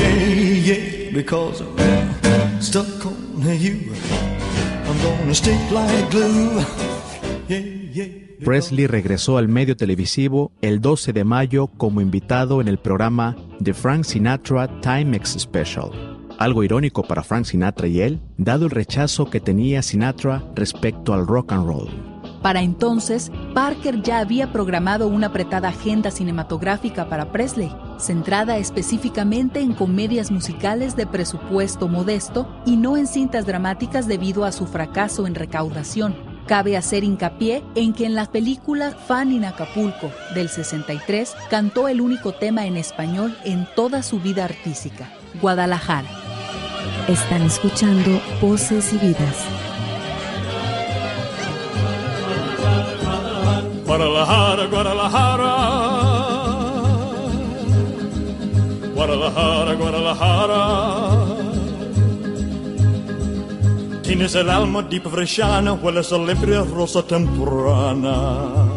Yeah, 0.00 0.14
yeah, 0.68 1.12
because 1.12 1.60
I'm 1.60 2.62
stuck 2.62 3.04
on 3.04 3.60
you. 3.60 3.92
I'm 4.88 4.98
gonna 5.02 5.34
stick 5.34 5.60
like 5.70 6.10
glue. 6.10 6.64
Yeah, 7.48 7.58
yeah. 7.92 8.06
Presley 8.42 8.86
regresó 8.86 9.36
al 9.36 9.48
medio 9.48 9.76
televisivo 9.76 10.50
el 10.62 10.80
12 10.80 11.12
de 11.12 11.24
mayo 11.24 11.66
como 11.66 12.00
invitado 12.00 12.62
en 12.62 12.68
el 12.68 12.78
programa 12.78 13.36
The 13.62 13.74
Frank 13.74 14.04
Sinatra 14.04 14.80
Timex 14.80 15.36
Special. 15.38 16.09
Algo 16.40 16.64
irónico 16.64 17.02
para 17.02 17.22
Frank 17.22 17.44
Sinatra 17.44 17.86
y 17.86 18.00
él, 18.00 18.18
dado 18.38 18.64
el 18.64 18.70
rechazo 18.70 19.28
que 19.28 19.40
tenía 19.40 19.82
Sinatra 19.82 20.42
respecto 20.54 21.12
al 21.12 21.26
rock 21.26 21.52
and 21.52 21.66
roll. 21.66 21.90
Para 22.40 22.62
entonces, 22.62 23.30
Parker 23.52 24.00
ya 24.00 24.20
había 24.20 24.50
programado 24.50 25.06
una 25.06 25.26
apretada 25.26 25.68
agenda 25.68 26.10
cinematográfica 26.10 27.10
para 27.10 27.30
Presley, 27.30 27.70
centrada 27.98 28.56
específicamente 28.56 29.60
en 29.60 29.74
comedias 29.74 30.30
musicales 30.30 30.96
de 30.96 31.06
presupuesto 31.06 31.88
modesto 31.88 32.48
y 32.64 32.78
no 32.78 32.96
en 32.96 33.06
cintas 33.06 33.44
dramáticas 33.44 34.08
debido 34.08 34.46
a 34.46 34.52
su 34.52 34.66
fracaso 34.66 35.26
en 35.26 35.34
recaudación. 35.34 36.16
Cabe 36.46 36.78
hacer 36.78 37.04
hincapié 37.04 37.62
en 37.74 37.92
que 37.92 38.06
en 38.06 38.14
la 38.14 38.24
película 38.24 38.92
Fan 38.92 39.30
in 39.30 39.44
Acapulco 39.44 40.10
del 40.34 40.48
63 40.48 41.36
cantó 41.50 41.86
el 41.86 42.00
único 42.00 42.32
tema 42.32 42.64
en 42.64 42.78
español 42.78 43.36
en 43.44 43.68
toda 43.76 44.02
su 44.02 44.20
vida 44.20 44.46
artística, 44.46 45.10
Guadalajara. 45.42 46.29
Están 47.08 47.42
escuchando 47.42 48.20
Voces 48.40 48.92
y 48.92 48.98
Vidas. 48.98 49.36
Guadalajara, 53.84 54.66
Guadalajara. 54.66 55.52
Guadalajara, 58.94 59.74
Guadalajara. 59.74 60.60
Tienes 64.02 64.34
el 64.34 64.50
alma 64.50 64.82
di 64.82 64.98
bresciana, 65.00 65.72
hueles 65.72 66.12
a 66.12 66.18
limpia 66.18 66.62
rosa 66.62 67.02
temprana. 67.02 68.69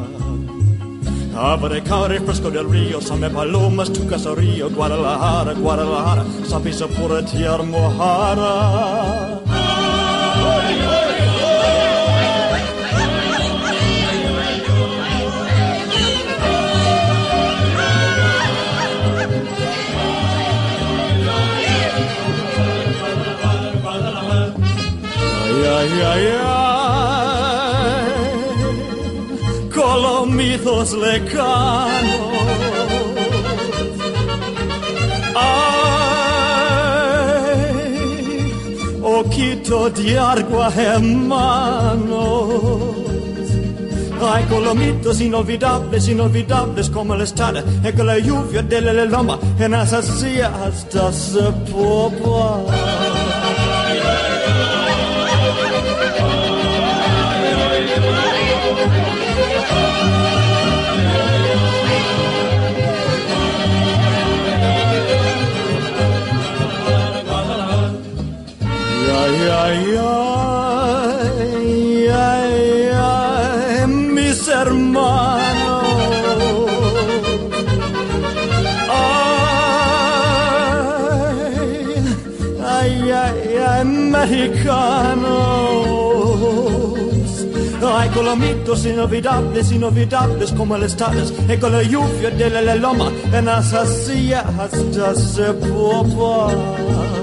Abaricare, 1.36 2.20
Frisco 2.20 2.50
del 2.50 2.66
Rio, 2.66 3.02
San 3.02 3.20
Palomas, 3.32 3.92
Tucasario, 3.92 4.70
Guadalajara, 4.70 5.54
Guadalajara, 5.54 6.24
San 6.46 6.62
Pisa 6.62 6.88
Puratiar 6.88 7.64
Mohara. 7.64 9.42
Yeah, 25.84 26.16
yeah. 26.16 26.43
Colomizos 30.64 30.94
lecanos. 30.94 32.34
Ay, 35.36 36.62
oquito 39.02 39.90
de 39.90 40.18
agua, 40.18 40.72
hermanos. 40.76 42.54
Ay, 44.26 44.46
colomitos 44.46 45.20
inolvidables, 45.20 46.08
inolvidables 46.08 46.90
como 46.90 47.14
la 47.16 47.26
estada, 47.26 47.62
e 47.84 47.92
con 47.92 48.08
la 48.08 48.20
lluvia 48.20 48.62
de 48.62 48.80
la 48.82 49.06
loma, 49.06 49.38
en 49.60 49.74
esas 49.74 50.24
hasta 50.64 51.12
se 51.12 51.52
popa. 51.72 52.93
Ay, 88.34 88.40
colomitos 88.40 88.86
inolvidables, 88.88 89.72
inolvidables 89.72 90.52
como 90.54 90.76
el 90.76 90.84
estales, 90.84 91.32
y 91.48 91.58
con 91.58 91.72
la 91.72 91.84
lluvia 91.84 92.32
de 92.32 92.50
la 92.50 92.76
loma, 92.76 93.12
en 93.32 93.48
silla 93.86 94.44
hasta 94.58 95.14
se 95.14 95.54
popa. 95.54 97.23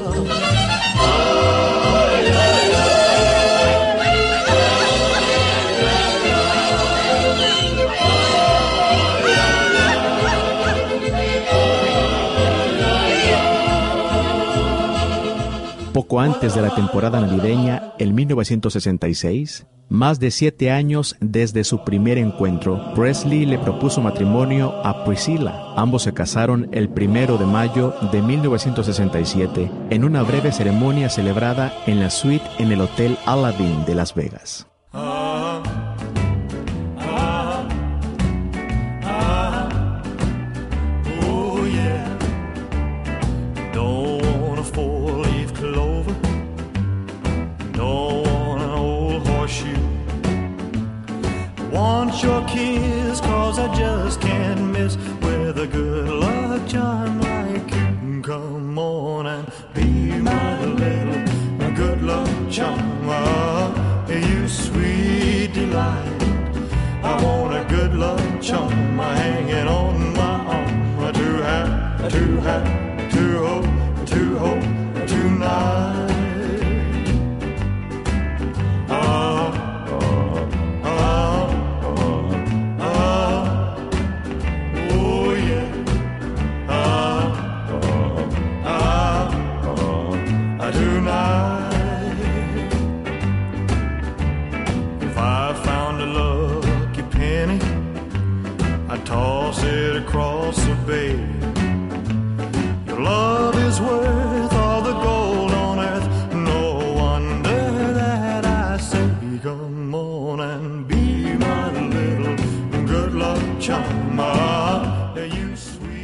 Poco 16.11 16.23
antes 16.23 16.57
de 16.57 16.63
la 16.63 16.75
temporada 16.75 17.21
navideña, 17.21 17.93
en 18.01 18.17
1966, 18.17 19.65
más 19.89 20.19
de 20.19 20.33
siete 20.33 20.73
años 20.73 21.15
desde 21.21 21.63
su 21.63 21.85
primer 21.85 22.19
encuentro, 22.19 22.93
Presley 22.97 23.47
le 23.47 23.61
propuso 23.61 24.01
matrimonio 24.01 24.85
a 24.85 25.05
Priscilla. 25.05 25.55
Ambos 25.77 26.03
se 26.03 26.13
casaron 26.13 26.69
el 26.73 26.89
primero 26.89 27.39
de 27.39 27.47
mayo 27.47 27.95
de 28.11 28.23
1967 28.23 29.71
en 29.91 30.03
una 30.03 30.25
breve 30.25 30.51
ceremonia 30.51 31.09
celebrada 31.11 31.73
en 31.87 32.01
la 32.01 32.11
suite 32.11 32.45
en 32.59 32.73
el 32.73 32.81
Hotel 32.81 33.17
Aladdin 33.25 33.85
de 33.85 33.95
Las 33.95 34.13
Vegas. 34.13 34.67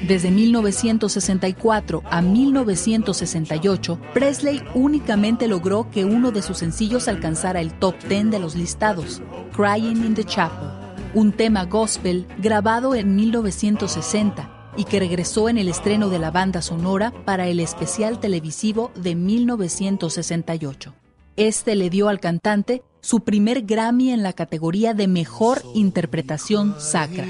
Desde 0.07 0.31
1964 0.31 2.03
a 2.05 2.21
1968, 2.23 3.99
Presley 4.13 4.63
únicamente 4.75 5.49
logró 5.49 5.91
que 5.91 6.05
uno 6.05 6.33
de 6.33 6.43
sus 6.43 6.59
sencillos 6.59 7.09
alcanzara 7.09 7.61
el 7.61 7.73
top 7.73 7.97
10 8.09 8.31
de 8.31 8.39
los 8.39 8.55
listados, 8.55 9.23
Crying 9.57 10.05
in 10.05 10.15
the 10.15 10.25
Chapel, 10.25 10.69
un 11.15 11.33
tema 11.33 11.65
gospel 11.65 12.27
grabado 12.39 12.95
en 12.95 13.17
1960 13.17 14.73
y 14.77 14.85
que 14.85 15.01
regresó 15.01 15.49
en 15.49 15.57
el 15.57 15.69
estreno 15.69 16.11
de 16.11 16.19
la 16.19 16.31
banda 16.31 16.61
sonora 16.61 17.13
para 17.25 17.49
el 17.49 17.59
especial 17.61 18.21
televisivo 18.21 18.93
de 18.95 19.15
1968. 19.15 20.95
Este 21.37 21.75
le 21.75 21.91
dio 21.91 22.09
al 22.09 22.21
cantante 22.21 22.83
su 23.07 23.21
primer 23.21 23.63
Grammy 23.63 24.11
en 24.11 24.25
la 24.25 24.33
categoría 24.33 24.93
de 24.93 25.07
Mejor 25.07 25.63
Interpretación 25.75 26.75
Sacra. 26.81 27.25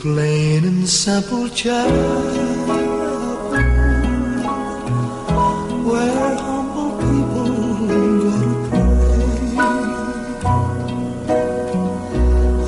Plain 0.00 0.64
and 0.64 0.88
simple 0.88 1.48
child 1.48 1.90
where 5.88 6.34
humble 6.36 6.92
people 7.02 7.48
go 8.22 8.32
to 8.44 8.52
pray. 8.68 9.56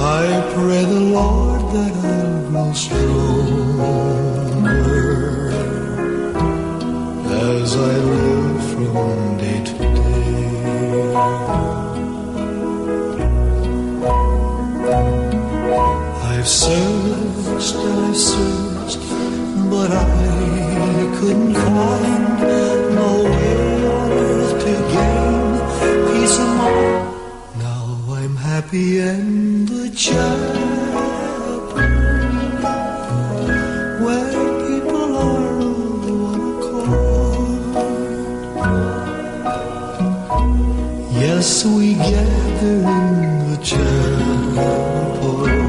I 0.00 0.26
pray 0.54 0.84
the 0.84 1.02
Lord 1.18 1.60
that 1.74 1.94
I'll 2.04 2.50
grow 2.50 2.72
stronger 2.72 4.00
as 7.30 7.76
I 7.76 8.09
but 19.70 19.90
I 19.92 20.04
couldn't 21.16 21.54
find 21.54 22.40
no 22.92 23.22
way 23.22 23.86
on 23.86 24.11
earth 24.11 24.52
to 24.64 24.74
gain 24.90 25.42
peace 26.08 26.36
of 26.40 26.50
mind. 26.58 27.06
Now 27.58 27.84
I'm 28.11 28.34
happy 28.34 28.98
the 29.66 29.90
chapel 29.94 30.58
where 34.04 34.38
people 34.66 35.16
are 35.16 35.54
one. 38.58 38.82
Yes, 41.14 41.64
we 41.64 41.94
gather 41.94 42.76
in 42.96 43.50
the 43.50 43.58
chapel 43.62 45.59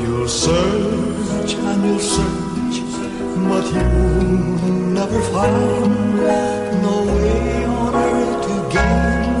You'll 0.01 0.31
search 0.45 1.51
and 1.69 1.79
you'll 1.85 2.07
search, 2.17 2.77
but 3.49 3.65
you'll 3.73 4.73
never 4.99 5.19
find 5.33 5.53
no 6.87 6.95
way 7.15 7.65
on 7.79 7.95
earth 8.07 8.35
to 8.45 8.55
gain 8.75 9.31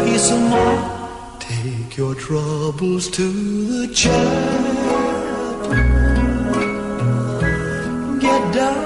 peace 0.00 0.28
of 0.36 0.40
mind. 0.54 0.84
Take 1.40 1.90
your 1.98 2.14
troubles 2.14 3.04
to 3.18 3.26
the 3.72 3.86
chapel. 3.92 4.64
Get 8.24 8.42
down 8.54 8.83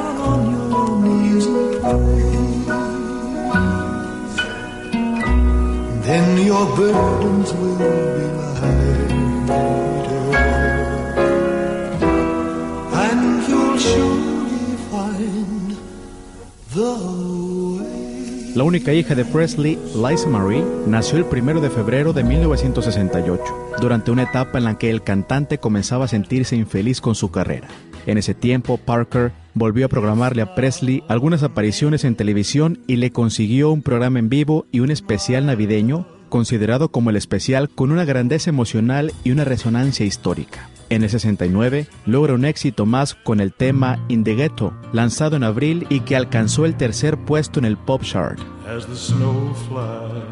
La 18.56 18.64
única 18.64 18.92
hija 18.92 19.14
de 19.14 19.24
Presley, 19.24 19.78
Liza 19.94 20.28
Marie, 20.28 20.64
nació 20.84 21.18
el 21.18 21.24
1 21.24 21.61
de 21.61 21.70
febrero 21.70 22.12
de 22.12 22.24
1968, 22.24 23.44
durante 23.80 24.11
una 24.11 24.24
etapa 24.24 24.59
en 24.59 24.64
la 24.64 24.76
que 24.76 24.90
el 24.90 25.04
cantante 25.04 25.59
comenzaba 25.59 26.06
a 26.06 26.09
sentirse 26.09 26.56
infeliz 26.56 27.00
con 27.00 27.14
su 27.14 27.30
carrera. 27.30 27.68
En 28.06 28.18
ese 28.18 28.34
tiempo, 28.34 28.78
Parker 28.78 29.30
volvió 29.54 29.86
a 29.86 29.88
programarle 29.88 30.42
a 30.42 30.56
Presley 30.56 31.04
algunas 31.06 31.44
apariciones 31.44 32.02
en 32.02 32.16
televisión 32.16 32.80
y 32.88 32.96
le 32.96 33.12
consiguió 33.12 33.70
un 33.70 33.82
programa 33.82 34.18
en 34.18 34.28
vivo 34.28 34.66
y 34.72 34.80
un 34.80 34.90
especial 34.90 35.46
navideño, 35.46 36.17
considerado 36.28 36.90
como 36.90 37.10
el 37.10 37.16
especial 37.16 37.68
con 37.68 37.92
una 37.92 38.04
grandeza 38.04 38.50
emocional 38.50 39.12
y 39.24 39.30
una 39.30 39.44
resonancia 39.44 40.06
histórica. 40.06 40.68
En 40.90 41.02
el 41.02 41.10
69 41.10 41.86
logra 42.06 42.34
un 42.34 42.44
éxito 42.44 42.86
más 42.86 43.14
con 43.14 43.40
el 43.40 43.52
tema 43.52 43.98
In 44.08 44.24
the 44.24 44.34
Ghetto, 44.34 44.72
lanzado 44.92 45.36
en 45.36 45.44
abril 45.44 45.86
y 45.90 46.00
que 46.00 46.16
alcanzó 46.16 46.64
el 46.64 46.76
tercer 46.76 47.18
puesto 47.18 47.58
en 47.58 47.66
el 47.66 47.76
Pop 47.76 48.02
Chart. 48.02 48.38
as 48.68 48.86
the 48.86 48.96
snow 48.96 49.54
flies. 49.66 50.22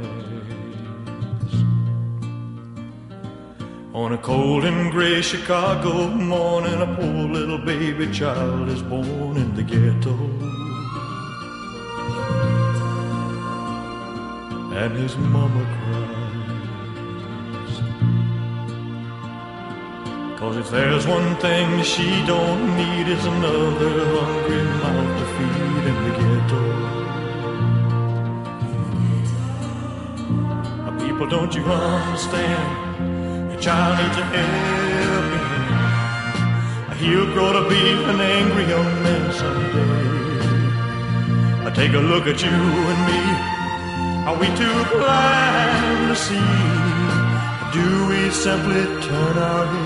On 3.95 4.13
a 4.13 4.19
cold 4.19 4.65
and 4.65 4.93
gray 4.93 5.23
Chicago 5.23 6.09
morning, 6.09 6.83
a 6.83 6.87
poor 6.97 7.29
little 7.33 7.59
baby 7.59 8.13
child 8.13 8.69
is 8.69 8.83
born 8.83 9.39
in 9.39 9.55
the 9.55 9.63
ghetto. 9.63 10.15
And 14.77 14.95
his 14.99 15.17
mama. 15.17 15.86
Cause 20.37 20.57
if 20.59 20.71
there's 20.71 21.07
one 21.07 21.35
thing 21.37 21.83
she 21.83 22.23
don't 22.27 22.77
need, 22.77 23.09
is 23.09 23.25
another 23.25 24.05
hungry 24.21 24.63
mouth 24.83 25.19
to 25.19 25.25
feed 25.35 25.85
in 25.91 25.97
the 26.05 26.11
ghetto. 26.21 26.61
People, 31.07 31.27
don't 31.27 31.55
you 31.55 31.65
understand? 31.65 33.51
Your 33.51 33.61
child 33.63 33.97
needs 33.99 34.19
a 34.19 34.25
helping 34.25 35.47
hand. 35.53 36.97
He'll 37.01 37.33
grow 37.33 37.51
to 37.55 37.63
be 37.71 37.83
an 38.13 38.21
angry 38.21 38.67
young 38.69 38.91
man 39.03 39.33
someday. 39.33 40.07
I 41.67 41.71
take 41.75 41.95
a 41.95 41.99
look 42.13 42.27
at 42.27 42.43
you 42.43 42.51
and 42.93 43.01
me. 43.09 43.21
Are 44.29 44.37
we 44.39 44.49
too 44.61 44.85
blind 44.93 46.09
to 46.11 46.15
see? 46.15 47.07
Do 47.73 47.87
we 48.11 48.31
simply 48.31 48.85
turn 49.01 49.39
our 49.39 49.65
heads 49.67 49.86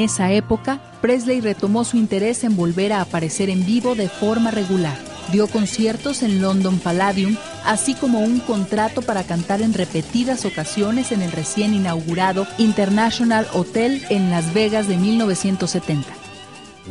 Esa 0.00 0.32
época, 0.32 0.80
Presley 1.00 1.40
retomó 1.40 1.84
su 1.84 1.96
interés 1.96 2.44
en 2.44 2.56
volver 2.56 2.92
a 2.92 3.00
aparecer 3.00 3.50
en 3.50 3.64
vivo 3.64 3.94
de 3.94 4.08
forma 4.08 4.50
regular. 4.50 4.96
Dio 5.32 5.46
conciertos 5.46 6.22
en 6.22 6.42
London 6.42 6.78
Palladium, 6.78 7.36
así 7.64 7.94
como 7.94 8.20
un 8.20 8.40
contrato 8.40 9.02
para 9.02 9.22
cantar 9.22 9.62
en 9.62 9.74
repetidas 9.74 10.44
ocasiones 10.44 11.12
en 11.12 11.22
el 11.22 11.30
recién 11.30 11.72
inaugurado 11.74 12.46
International 12.58 13.46
Hotel 13.52 14.02
en 14.10 14.30
Las 14.30 14.52
Vegas 14.52 14.88
de 14.88 14.96
1970. 14.96 16.08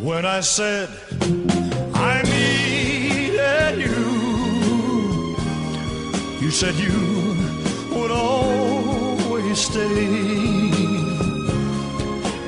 When 0.01 0.25
I 0.25 0.41
said 0.41 0.87
I 1.93 2.21
needed 2.23 3.79
you, 3.79 5.35
you 6.39 6.51
said 6.51 6.75
you 6.75 7.35
would 7.91 8.11
always 8.11 9.57
stay. 9.57 10.58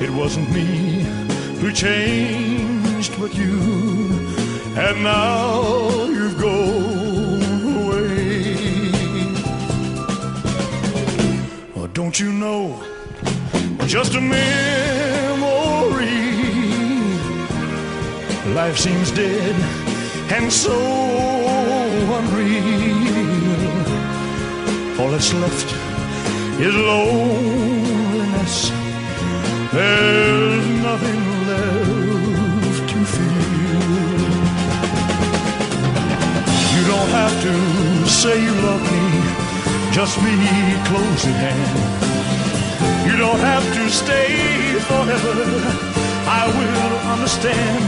It 0.02 0.10
wasn't 0.10 0.50
me 0.52 1.04
who 1.60 1.70
changed, 1.70 3.12
but 3.20 3.32
you, 3.36 3.54
and 4.76 5.04
now 5.04 6.06
you've 6.06 6.38
gone 6.40 7.42
away. 7.82 8.56
Oh, 11.76 11.86
don't 11.92 12.18
you 12.18 12.32
know? 12.32 12.82
Just 13.86 14.14
a 14.16 14.20
memory. 14.20 14.42
Life 18.54 18.78
seems 18.78 19.12
dead 19.12 19.54
and 20.32 20.52
so 20.52 20.76
unreal. 22.18 23.40
All 25.00 25.10
that's 25.12 25.32
left 25.32 25.68
is 26.60 26.74
loneliness. 26.74 27.81
There's 29.72 30.66
nothing 30.82 31.20
left 31.48 32.88
to 32.92 32.98
feel. 33.14 33.80
You 36.76 36.82
don't 36.92 37.12
have 37.20 37.34
to 37.46 37.54
say 38.06 38.34
you 38.44 38.52
love 38.68 38.82
me, 38.92 39.04
just 39.90 40.18
be 40.20 40.36
close 40.88 41.26
at 41.26 41.36
hand. 41.46 42.02
You 43.06 43.16
don't 43.16 43.40
have 43.40 43.64
to 43.72 43.88
stay 43.88 44.76
forever. 44.88 45.36
I 46.28 46.42
will 46.58 46.94
understand. 47.14 47.84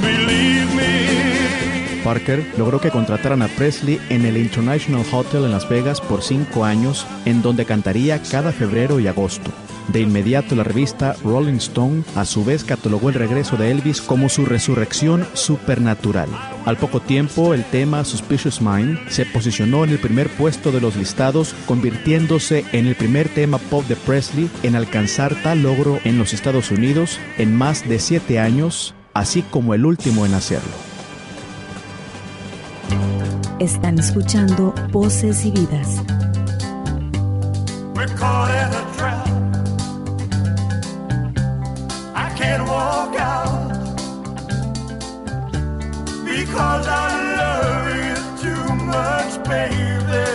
Believe 0.00 0.74
me. 0.74 2.02
Parker 2.04 2.42
logró 2.56 2.80
que 2.80 2.90
contrataran 2.90 3.42
a 3.42 3.48
Presley 3.48 4.00
en 4.08 4.24
el 4.24 4.38
International 4.38 5.04
Hotel 5.12 5.44
en 5.44 5.50
Las 5.50 5.68
Vegas 5.68 6.00
por 6.00 6.22
cinco 6.22 6.64
años, 6.64 7.06
en 7.26 7.42
donde 7.42 7.66
cantaría 7.66 8.22
cada 8.22 8.50
febrero 8.52 8.98
y 8.98 9.08
agosto. 9.08 9.50
De 9.88 10.00
inmediato 10.00 10.56
la 10.56 10.64
revista 10.64 11.14
Rolling 11.22 11.54
Stone 11.54 12.02
a 12.16 12.24
su 12.24 12.44
vez 12.44 12.64
catalogó 12.64 13.08
el 13.08 13.14
regreso 13.14 13.56
de 13.56 13.70
Elvis 13.70 14.00
como 14.00 14.28
su 14.28 14.44
resurrección 14.44 15.26
supernatural. 15.34 16.28
Al 16.64 16.76
poco 16.76 17.00
tiempo, 17.00 17.54
el 17.54 17.64
tema 17.64 18.04
Suspicious 18.04 18.60
Mind 18.60 18.98
se 19.08 19.26
posicionó 19.26 19.84
en 19.84 19.90
el 19.90 19.98
primer 19.98 20.28
puesto 20.28 20.72
de 20.72 20.80
los 20.80 20.96
listados, 20.96 21.54
convirtiéndose 21.66 22.64
en 22.72 22.86
el 22.86 22.96
primer 22.96 23.28
tema 23.28 23.58
pop 23.58 23.86
de 23.86 23.94
Presley 23.94 24.50
en 24.64 24.74
alcanzar 24.74 25.34
tal 25.42 25.62
logro 25.62 26.00
en 26.04 26.18
los 26.18 26.32
Estados 26.32 26.70
Unidos 26.72 27.20
en 27.38 27.54
más 27.54 27.88
de 27.88 28.00
siete 28.00 28.40
años, 28.40 28.94
así 29.14 29.42
como 29.42 29.74
el 29.74 29.86
último 29.86 30.26
en 30.26 30.34
hacerlo. 30.34 30.72
Están 33.60 33.98
escuchando 33.98 34.74
Voces 34.90 35.46
y 35.46 35.50
Vidas. 35.52 36.02
Cause 46.56 46.88
I 46.88 47.08
love 47.38 47.88
you 48.06 48.16
too 48.42 48.74
much, 48.86 49.44
baby. 49.44 50.26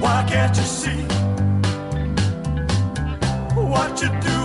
Why 0.00 0.24
can't 0.28 0.56
you 0.56 0.62
see 0.62 1.02
what 3.54 4.02
you 4.02 4.10
do? 4.22 4.39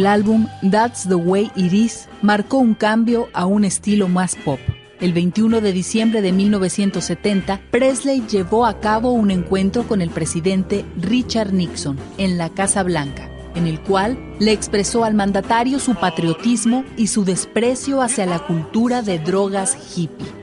El 0.00 0.06
álbum 0.06 0.46
That's 0.70 1.06
the 1.06 1.14
Way 1.14 1.50
It 1.56 1.74
Is 1.74 2.08
marcó 2.22 2.56
un 2.56 2.72
cambio 2.72 3.28
a 3.34 3.44
un 3.44 3.66
estilo 3.66 4.08
más 4.08 4.34
pop. 4.34 4.58
El 4.98 5.12
21 5.12 5.60
de 5.60 5.74
diciembre 5.74 6.22
de 6.22 6.32
1970, 6.32 7.60
Presley 7.70 8.22
llevó 8.26 8.64
a 8.64 8.80
cabo 8.80 9.12
un 9.12 9.30
encuentro 9.30 9.86
con 9.86 10.00
el 10.00 10.08
presidente 10.08 10.86
Richard 10.98 11.52
Nixon 11.52 11.98
en 12.16 12.38
la 12.38 12.48
Casa 12.48 12.82
Blanca, 12.82 13.28
en 13.54 13.66
el 13.66 13.78
cual 13.78 14.18
le 14.38 14.52
expresó 14.52 15.04
al 15.04 15.12
mandatario 15.12 15.78
su 15.78 15.94
patriotismo 15.94 16.82
y 16.96 17.08
su 17.08 17.26
desprecio 17.26 18.00
hacia 18.00 18.24
la 18.24 18.38
cultura 18.38 19.02
de 19.02 19.18
drogas 19.18 19.76
hippie. 19.94 20.39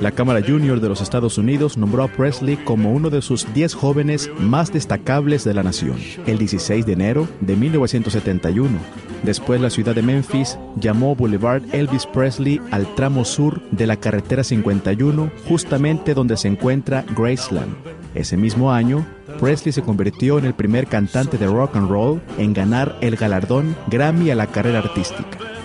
La 0.00 0.12
Cámara 0.12 0.40
Junior 0.40 0.80
de 0.80 0.88
los 0.88 1.02
Estados 1.02 1.36
Unidos 1.36 1.76
nombró 1.76 2.02
a 2.02 2.08
Presley 2.08 2.56
como 2.56 2.90
uno 2.90 3.10
de 3.10 3.20
sus 3.20 3.52
10 3.52 3.74
jóvenes 3.74 4.30
más 4.38 4.72
destacables 4.72 5.44
de 5.44 5.52
la 5.52 5.62
nación, 5.62 5.98
el 6.26 6.38
16 6.38 6.86
de 6.86 6.92
enero 6.94 7.28
de 7.42 7.54
1971. 7.54 8.78
Después 9.24 9.60
la 9.60 9.68
ciudad 9.68 9.94
de 9.94 10.00
Memphis 10.00 10.58
llamó 10.76 11.14
Boulevard 11.14 11.62
Elvis 11.74 12.06
Presley 12.06 12.62
al 12.70 12.94
tramo 12.94 13.26
sur 13.26 13.60
de 13.72 13.86
la 13.86 13.96
carretera 13.96 14.42
51, 14.42 15.30
justamente 15.46 16.14
donde 16.14 16.38
se 16.38 16.48
encuentra 16.48 17.04
Graceland. 17.14 17.76
Ese 18.14 18.38
mismo 18.38 18.72
año, 18.72 19.06
Presley 19.38 19.72
se 19.72 19.82
convirtió 19.82 20.38
en 20.38 20.46
el 20.46 20.54
primer 20.54 20.86
cantante 20.86 21.36
de 21.36 21.46
rock 21.46 21.76
and 21.76 21.90
roll 21.90 22.22
en 22.38 22.54
ganar 22.54 22.96
el 23.02 23.16
galardón 23.16 23.76
Grammy 23.88 24.30
a 24.30 24.34
la 24.34 24.46
carrera 24.46 24.78
artística. 24.78 25.59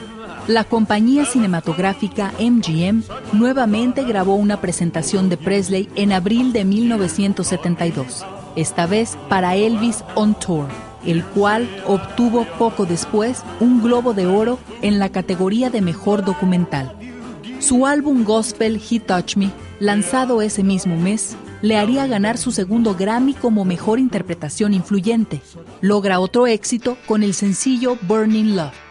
La 0.48 0.64
compañía 0.64 1.26
cinematográfica 1.26 2.32
MGM 2.40 3.02
nuevamente 3.34 4.04
grabó 4.04 4.36
una 4.36 4.62
presentación 4.62 5.28
de 5.28 5.38
Presley 5.38 5.90
en 5.96 6.12
abril 6.12 6.54
de 6.54 6.66
1972, 6.66 8.24
esta 8.56 8.86
vez 8.86 9.18
para 9.28 9.56
Elvis 9.56 10.04
on 10.14 10.36
Tour, 10.40 10.68
el 11.04 11.24
cual 11.24 11.68
obtuvo 11.88 12.46
poco 12.60 12.86
después 12.86 13.42
un 13.60 13.82
Globo 13.82 14.14
de 14.14 14.28
Oro 14.28 14.60
en 14.84 15.00
la 15.00 15.10
categoría 15.10 15.72
de 15.72 15.82
Mejor 15.82 16.24
Documental. 16.24 16.96
Su 17.58 17.88
álbum 17.88 18.24
gospel 18.24 18.80
He 18.88 19.00
Touch 19.00 19.38
Me, 19.38 19.50
lanzado 19.80 20.44
ese 20.44 20.62
mismo 20.62 20.96
mes, 20.96 21.36
le 21.64 21.76
haría 21.76 22.06
ganar 22.06 22.38
su 22.38 22.52
segundo 22.52 22.94
Grammy 22.94 23.34
como 23.34 23.66
Mejor 23.66 23.98
Interpretación 23.98 24.76
Influyente. 24.76 25.42
Logra 25.82 26.20
otro 26.20 26.46
éxito 26.46 27.00
con 27.08 27.24
el 27.24 27.34
sencillo 27.34 27.98
Burning 28.04 28.56
Love. 28.56 28.85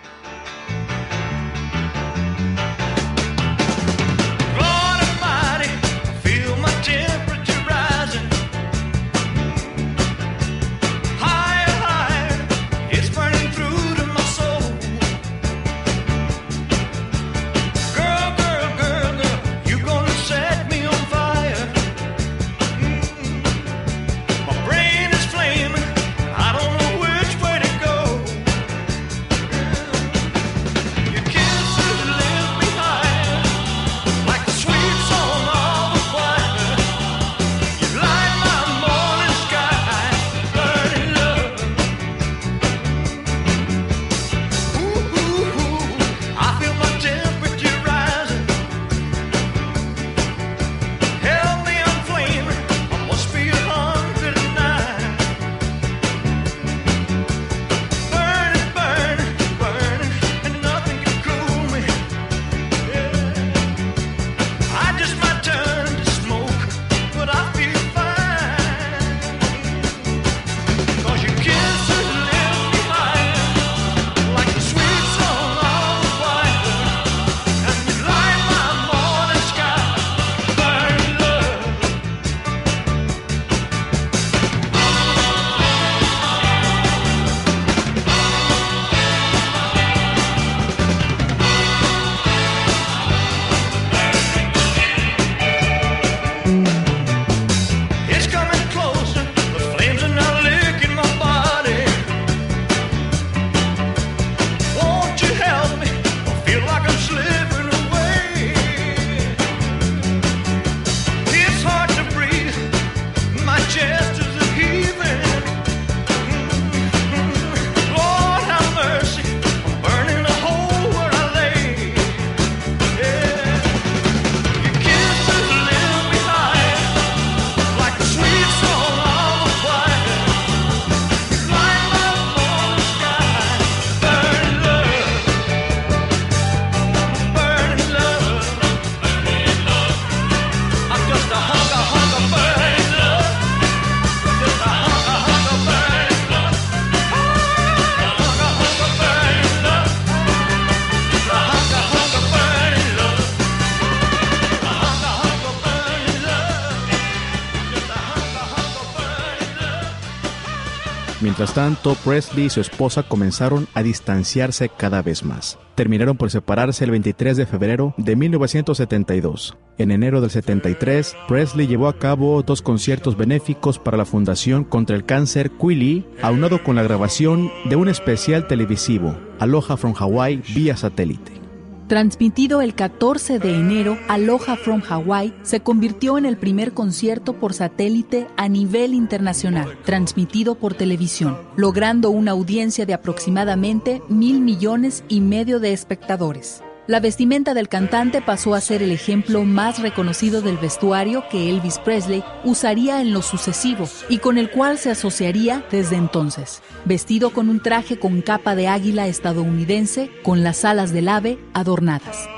Mientras 161.37 161.55
tanto, 161.55 161.97
Presley 162.05 162.45
y 162.45 162.49
su 162.49 162.61
esposa 162.61 163.03
comenzaron 163.03 163.67
a 163.75 163.83
distanciarse 163.83 164.69
cada 164.69 165.03
vez 165.03 165.25
más. 165.25 165.59
Terminaron 165.75 166.17
por 166.17 166.31
separarse 166.31 166.85
el 166.85 166.93
23 166.93 167.37
de 167.37 167.45
febrero 167.45 167.93
de 167.97 168.15
1972. 168.15 169.57
En 169.77 169.91
enero 169.91 170.21
del 170.21 170.31
73, 170.31 171.17
Presley 171.27 171.67
llevó 171.67 171.89
a 171.89 171.99
cabo 171.99 172.45
dos 172.45 172.63
conciertos 172.63 173.17
benéficos 173.17 173.81
para 173.81 173.97
la 173.97 174.05
Fundación 174.05 174.63
contra 174.63 174.95
el 174.95 175.07
Cáncer 175.07 175.51
Quilly, 175.51 176.07
aunado 176.23 176.63
con 176.63 176.77
la 176.77 176.85
grabación 176.85 177.51
de 177.65 177.75
un 177.75 177.89
especial 177.89 178.47
televisivo, 178.47 179.19
Aloha 179.41 179.77
from 179.77 179.95
Hawaii, 179.99 180.41
vía 180.55 180.77
satélite. 180.77 181.44
Transmitido 181.89 182.63
el 182.63 182.75
14 182.75 183.39
de 183.39 183.57
enero, 183.57 183.99
Aloha 184.09 184.57
from 184.57 184.83
Hawaii 184.89 185.35
se 185.43 185.61
convirtió 185.61 186.17
en 186.17 186.25
el 186.25 186.39
primer 186.39 186.73
concierto 186.73 187.35
por 187.35 187.53
satélite 187.53 188.27
a 188.39 188.49
nivel 188.49 188.95
internacional, 188.95 189.77
transmitido 189.85 190.55
por 190.55 190.73
televisión, 190.73 191.37
logrando 191.57 192.09
una 192.09 192.31
audiencia 192.31 192.87
de 192.87 192.95
aproximadamente 192.95 194.01
mil 194.09 194.41
millones 194.41 195.05
y 195.09 195.21
medio 195.21 195.61
de 195.61 195.75
espectadores. 195.75 196.63
La 196.87 197.01
vestimenta 197.01 197.55
del 197.55 197.71
cantante 197.71 198.21
pasó 198.21 198.55
a 198.55 198.61
ser 198.61 198.83
el 198.83 198.93
ejemplo 198.93 199.45
más 199.45 199.81
reconocido 199.81 200.43
del 200.43 200.59
vestuario 200.59 201.25
que 201.31 201.49
Elvis 201.49 201.79
Presley 201.79 202.23
usaría 202.45 203.01
en 203.01 203.15
lo 203.15 203.23
sucesivo 203.23 203.89
y 204.11 204.19
con 204.19 204.37
el 204.37 204.51
cual 204.51 204.77
se 204.77 204.91
asociaría 204.91 205.65
desde 205.71 205.97
entonces, 205.97 206.63
vestido 206.85 207.31
con 207.31 207.49
un 207.49 207.61
traje 207.61 207.99
con 207.99 208.21
capa 208.21 208.55
de 208.55 208.69
águila 208.69 209.07
estadounidense 209.07 210.11
con 210.23 210.45
las 210.45 210.67
alas 210.67 210.93
del 210.93 211.09
ave 211.09 211.39
adornadas. 211.55 212.29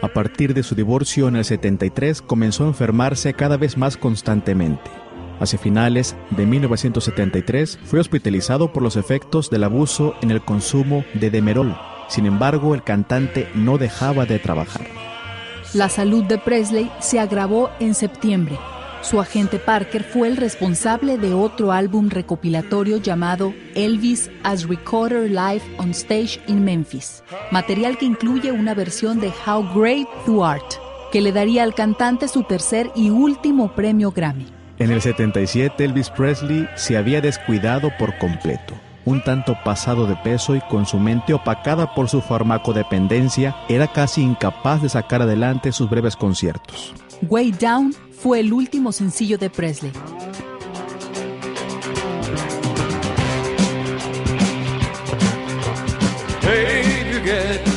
A 0.00 0.08
partir 0.08 0.54
de 0.54 0.62
su 0.62 0.74
divorcio 0.74 1.28
en 1.28 1.36
el 1.36 1.44
73 1.44 2.22
comenzó 2.22 2.64
a 2.64 2.68
enfermarse 2.68 3.34
cada 3.34 3.58
vez 3.58 3.76
más 3.76 3.98
constantemente. 3.98 4.90
Hacia 5.40 5.58
finales 5.58 6.16
de 6.30 6.46
1973 6.46 7.78
fue 7.84 8.00
hospitalizado 8.00 8.72
por 8.72 8.82
los 8.82 8.96
efectos 8.96 9.50
del 9.50 9.64
abuso 9.64 10.14
en 10.22 10.30
el 10.30 10.42
consumo 10.42 11.04
de 11.12 11.30
Demerol, 11.30 11.76
sin 12.08 12.26
embargo, 12.26 12.74
el 12.74 12.82
cantante 12.82 13.48
no 13.54 13.78
dejaba 13.78 14.26
de 14.26 14.38
trabajar. 14.38 14.86
La 15.74 15.88
salud 15.88 16.24
de 16.24 16.38
Presley 16.38 16.90
se 16.98 17.20
agravó 17.20 17.70
en 17.78 17.94
septiembre. 17.94 18.58
Su 19.02 19.20
agente 19.20 19.58
Parker 19.58 20.02
fue 20.02 20.26
el 20.28 20.36
responsable 20.36 21.18
de 21.18 21.32
otro 21.32 21.72
álbum 21.72 22.08
recopilatorio 22.08 22.96
llamado 22.96 23.54
Elvis 23.74 24.30
as 24.42 24.66
Recorder 24.66 25.30
Live 25.30 25.62
on 25.78 25.90
Stage 25.90 26.40
in 26.48 26.64
Memphis, 26.64 27.22
material 27.52 27.96
que 27.96 28.06
incluye 28.06 28.50
una 28.50 28.74
versión 28.74 29.20
de 29.20 29.32
How 29.46 29.62
Great 29.74 30.08
Thou 30.26 30.44
Art. 30.44 30.74
que 31.12 31.20
le 31.20 31.32
daría 31.32 31.62
al 31.62 31.74
cantante 31.74 32.28
su 32.28 32.42
tercer 32.42 32.90
y 32.94 33.10
último 33.10 33.72
premio 33.74 34.10
Grammy. 34.10 34.46
En 34.78 34.90
el 34.90 35.00
77 35.00 35.84
Elvis 35.84 36.10
Presley 36.10 36.68
se 36.76 36.96
había 36.96 37.20
descuidado 37.20 37.90
por 37.98 38.16
completo. 38.18 38.74
Un 39.08 39.22
tanto 39.22 39.56
pasado 39.64 40.06
de 40.06 40.16
peso 40.16 40.54
y 40.54 40.60
con 40.60 40.84
su 40.84 40.98
mente 40.98 41.32
opacada 41.32 41.94
por 41.94 42.10
su 42.10 42.20
farmacodependencia, 42.20 43.56
era 43.66 43.90
casi 43.90 44.20
incapaz 44.20 44.82
de 44.82 44.90
sacar 44.90 45.22
adelante 45.22 45.72
sus 45.72 45.88
breves 45.88 46.14
conciertos. 46.14 46.92
Way 47.22 47.52
Down 47.52 47.94
fue 48.10 48.40
el 48.40 48.52
último 48.52 48.92
sencillo 48.92 49.38
de 49.38 49.48
Presley. 49.48 49.92
Hey, 56.42 57.10
you 57.10 57.20
get 57.24 57.67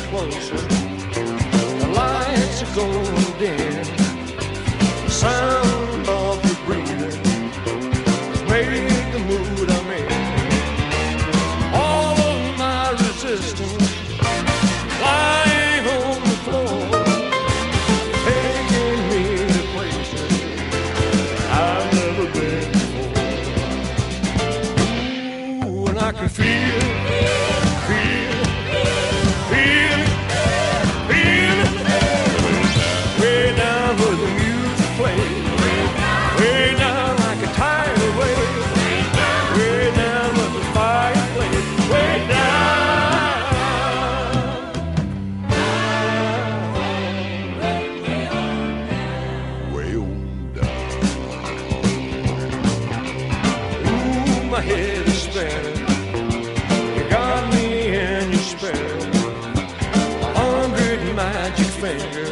finger. 61.82 62.31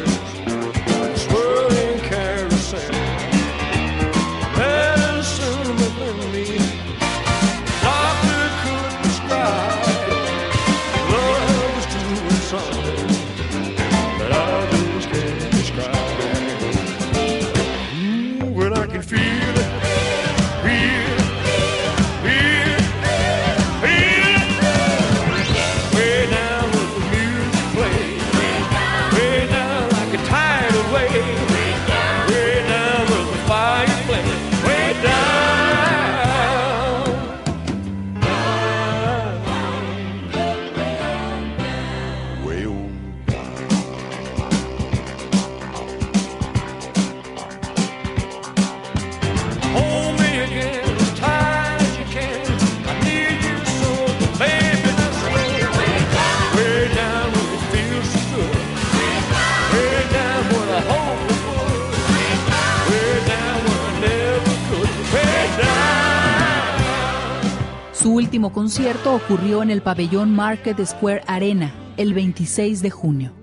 Concierto 68.71 69.13
ocurrió 69.13 69.63
en 69.63 69.69
el 69.69 69.81
pabellón 69.81 70.33
Market 70.33 70.81
Square 70.85 71.23
Arena 71.27 71.73
el 71.97 72.13
26 72.13 72.81
de 72.81 72.89
junio, 72.89 73.33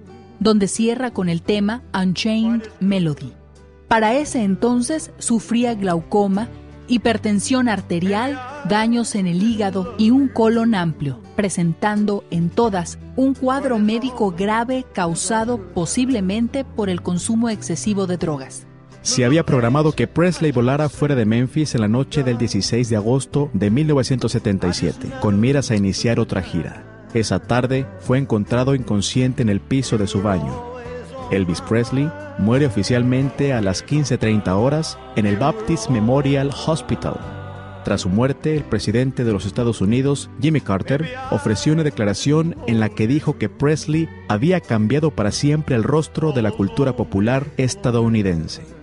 donde 0.41 0.69
cierra 0.69 1.11
con 1.11 1.29
el 1.29 1.43
tema 1.43 1.83
Unchained 1.93 2.63
Melody. 2.81 3.35
Para 3.89 4.15
ese 4.15 4.43
entonces 4.43 5.11
sufría 5.19 5.75
glaucoma, 5.75 6.49
hipertensión 6.87 7.69
arterial, 7.69 8.41
daños 8.71 9.15
en 9.15 9.27
el 9.27 9.43
hígado 9.43 9.95
y 9.99 10.13
un 10.13 10.29
colon 10.29 10.75
amplio, 10.75 11.21
presentando 11.37 12.25
en 12.31 12.49
todas 12.49 12.99
un 13.15 13.35
cuadro 13.35 13.79
médico 13.79 14.31
grave 14.31 14.87
causado 14.95 15.59
posiblemente 15.75 16.65
por 16.65 16.89
el 16.89 17.03
consumo 17.03 17.51
excesivo 17.51 18.07
de 18.07 18.17
drogas. 18.17 18.68
Se 19.09 19.25
había 19.25 19.47
programado 19.47 19.93
que 19.93 20.07
Presley 20.07 20.53
volara 20.53 20.91
fuera 20.91 21.15
de 21.15 21.25
Memphis 21.25 21.75
en 21.75 21.81
la 21.81 21.89
noche 21.89 22.23
del 22.23 22.37
16 22.37 22.91
de 22.91 22.97
agosto 22.97 23.49
de 23.55 23.71
1977, 23.71 25.09
con 25.23 25.41
miras 25.41 25.71
a 25.71 25.77
iniciar 25.77 26.21
otra 26.21 26.43
gira. 26.43 27.09
Esa 27.15 27.39
tarde 27.39 27.87
fue 28.01 28.19
encontrado 28.19 28.75
inconsciente 28.75 29.41
en 29.41 29.49
el 29.49 29.61
piso 29.61 29.97
de 29.97 30.07
su 30.07 30.21
baño. 30.21 30.53
Elvis 31.31 31.63
Presley 31.63 32.11
muere 32.37 32.67
oficialmente 32.67 33.55
a 33.55 33.63
las 33.63 33.83
15.30 33.83 34.47
horas 34.51 34.99
en 35.17 35.25
el 35.25 35.39
Baptist 35.39 35.89
Memorial 35.89 36.51
Hospital. 36.67 37.19
Tras 37.87 38.03
su 38.03 38.11
muerte, 38.11 38.59
el 38.59 38.65
presidente 38.65 39.25
de 39.25 39.33
los 39.33 39.47
Estados 39.47 39.81
Unidos, 39.81 40.29
Jimmy 40.43 40.61
Carter, 40.61 41.09
ofreció 41.31 41.73
una 41.73 41.83
declaración 41.83 42.57
en 42.67 42.79
la 42.79 42.91
que 42.91 43.07
dijo 43.07 43.39
que 43.39 43.49
Presley 43.49 44.07
había 44.29 44.61
cambiado 44.61 45.13
para 45.13 45.33
siempre 45.33 45.77
el 45.77 45.83
rostro 45.83 46.33
de 46.33 46.43
la 46.43 46.51
cultura 46.51 46.95
popular 46.95 47.47
estadounidense. 47.57 48.78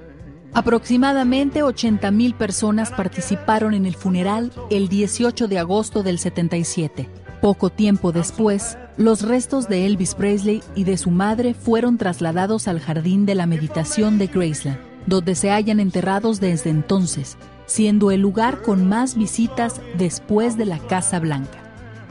Aproximadamente 0.56 1.64
80.000 1.64 2.34
personas 2.34 2.90
participaron 2.90 3.74
en 3.74 3.86
el 3.86 3.94
funeral 3.94 4.54
el 4.70 4.88
18 4.88 5.50
de 5.50 5.60
agosto 5.60 6.02
del 6.02 6.18
77. 6.18 7.10
Poco 7.42 7.70
tiempo 7.70 8.14
después, 8.14 8.78
los 8.96 9.24
restos 9.24 9.68
de 9.68 9.86
Elvis 9.86 10.16
Presley 10.16 10.64
y 10.74 10.86
de 10.86 10.96
su 10.96 11.12
madre 11.12 11.56
fueron 11.56 11.98
trasladados 11.98 12.70
al 12.70 12.80
Jardín 12.80 13.26
de 13.26 13.36
la 13.36 13.48
Meditación 13.48 14.18
de 14.18 14.28
Graceland, 14.28 14.80
donde 15.08 15.36
se 15.36 15.52
hallan 15.52 15.82
enterrados 15.82 16.40
desde 16.40 16.70
entonces, 16.70 17.36
siendo 17.66 18.10
el 18.10 18.22
lugar 18.22 18.62
con 18.62 18.88
más 18.88 19.18
visitas 19.18 19.82
después 19.98 20.58
de 20.58 20.68
la 20.68 20.80
Casa 20.80 21.20
Blanca. 21.20 21.60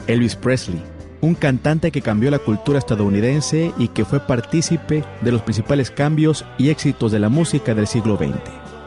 Elvis 0.05 0.35
Presley, 0.35 0.83
un 1.21 1.35
cantante 1.35 1.91
que 1.91 2.01
cambió 2.01 2.29
la 2.31 2.39
cultura 2.39 2.79
estadounidense 2.79 3.73
y 3.77 3.89
que 3.89 4.05
fue 4.05 4.19
partícipe 4.19 5.03
de 5.21 5.31
los 5.31 5.41
principales 5.41 5.91
cambios 5.91 6.45
y 6.57 6.69
éxitos 6.69 7.11
de 7.11 7.19
la 7.19 7.29
música 7.29 7.73
del 7.73 7.87
siglo 7.87 8.17
XX. 8.17 8.33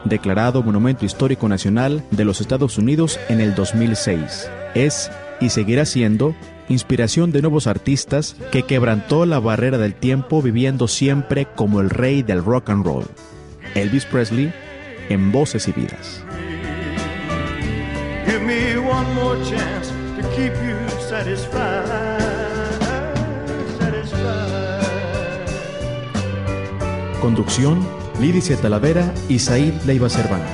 Declarado 0.05 0.63
Monumento 0.63 1.05
Histórico 1.05 1.49
Nacional 1.49 2.03
de 2.11 2.25
los 2.25 2.41
Estados 2.41 2.77
Unidos 2.77 3.19
en 3.27 3.41
el 3.41 3.55
2006. 3.55 4.49
Es 4.75 5.11
y 5.41 5.49
seguirá 5.49 5.85
siendo 5.85 6.35
inspiración 6.69 7.31
de 7.31 7.41
nuevos 7.41 7.67
artistas 7.67 8.35
que 8.51 8.63
quebrantó 8.63 9.25
la 9.25 9.39
barrera 9.39 9.77
del 9.77 9.95
tiempo 9.95 10.41
viviendo 10.41 10.87
siempre 10.87 11.47
como 11.55 11.81
el 11.81 11.89
rey 11.89 12.23
del 12.23 12.43
rock 12.43 12.69
and 12.69 12.85
roll. 12.85 13.05
Elvis 13.75 14.05
Presley 14.05 14.53
en 15.09 15.31
Voces 15.31 15.67
y 15.67 15.71
Vidas. 15.71 16.23
Conducción, 27.29 27.87
Lidice 28.19 28.57
Talavera 28.57 29.13
y 29.27 29.37
Said 29.37 29.83
Leiva 29.85 30.09
Cervantes. 30.09 30.49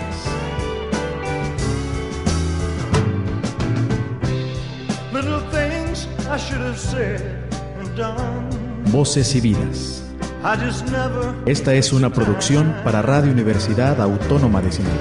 Voces 8.91 9.35
y 9.35 9.39
vidas. 9.39 10.03
Esta 11.45 11.73
es 11.73 11.93
una 11.93 12.11
producción 12.11 12.75
para 12.83 13.01
Radio 13.01 13.31
Universidad 13.31 14.01
Autónoma 14.01 14.61
de 14.61 14.73
Sinaloa. 14.73 14.99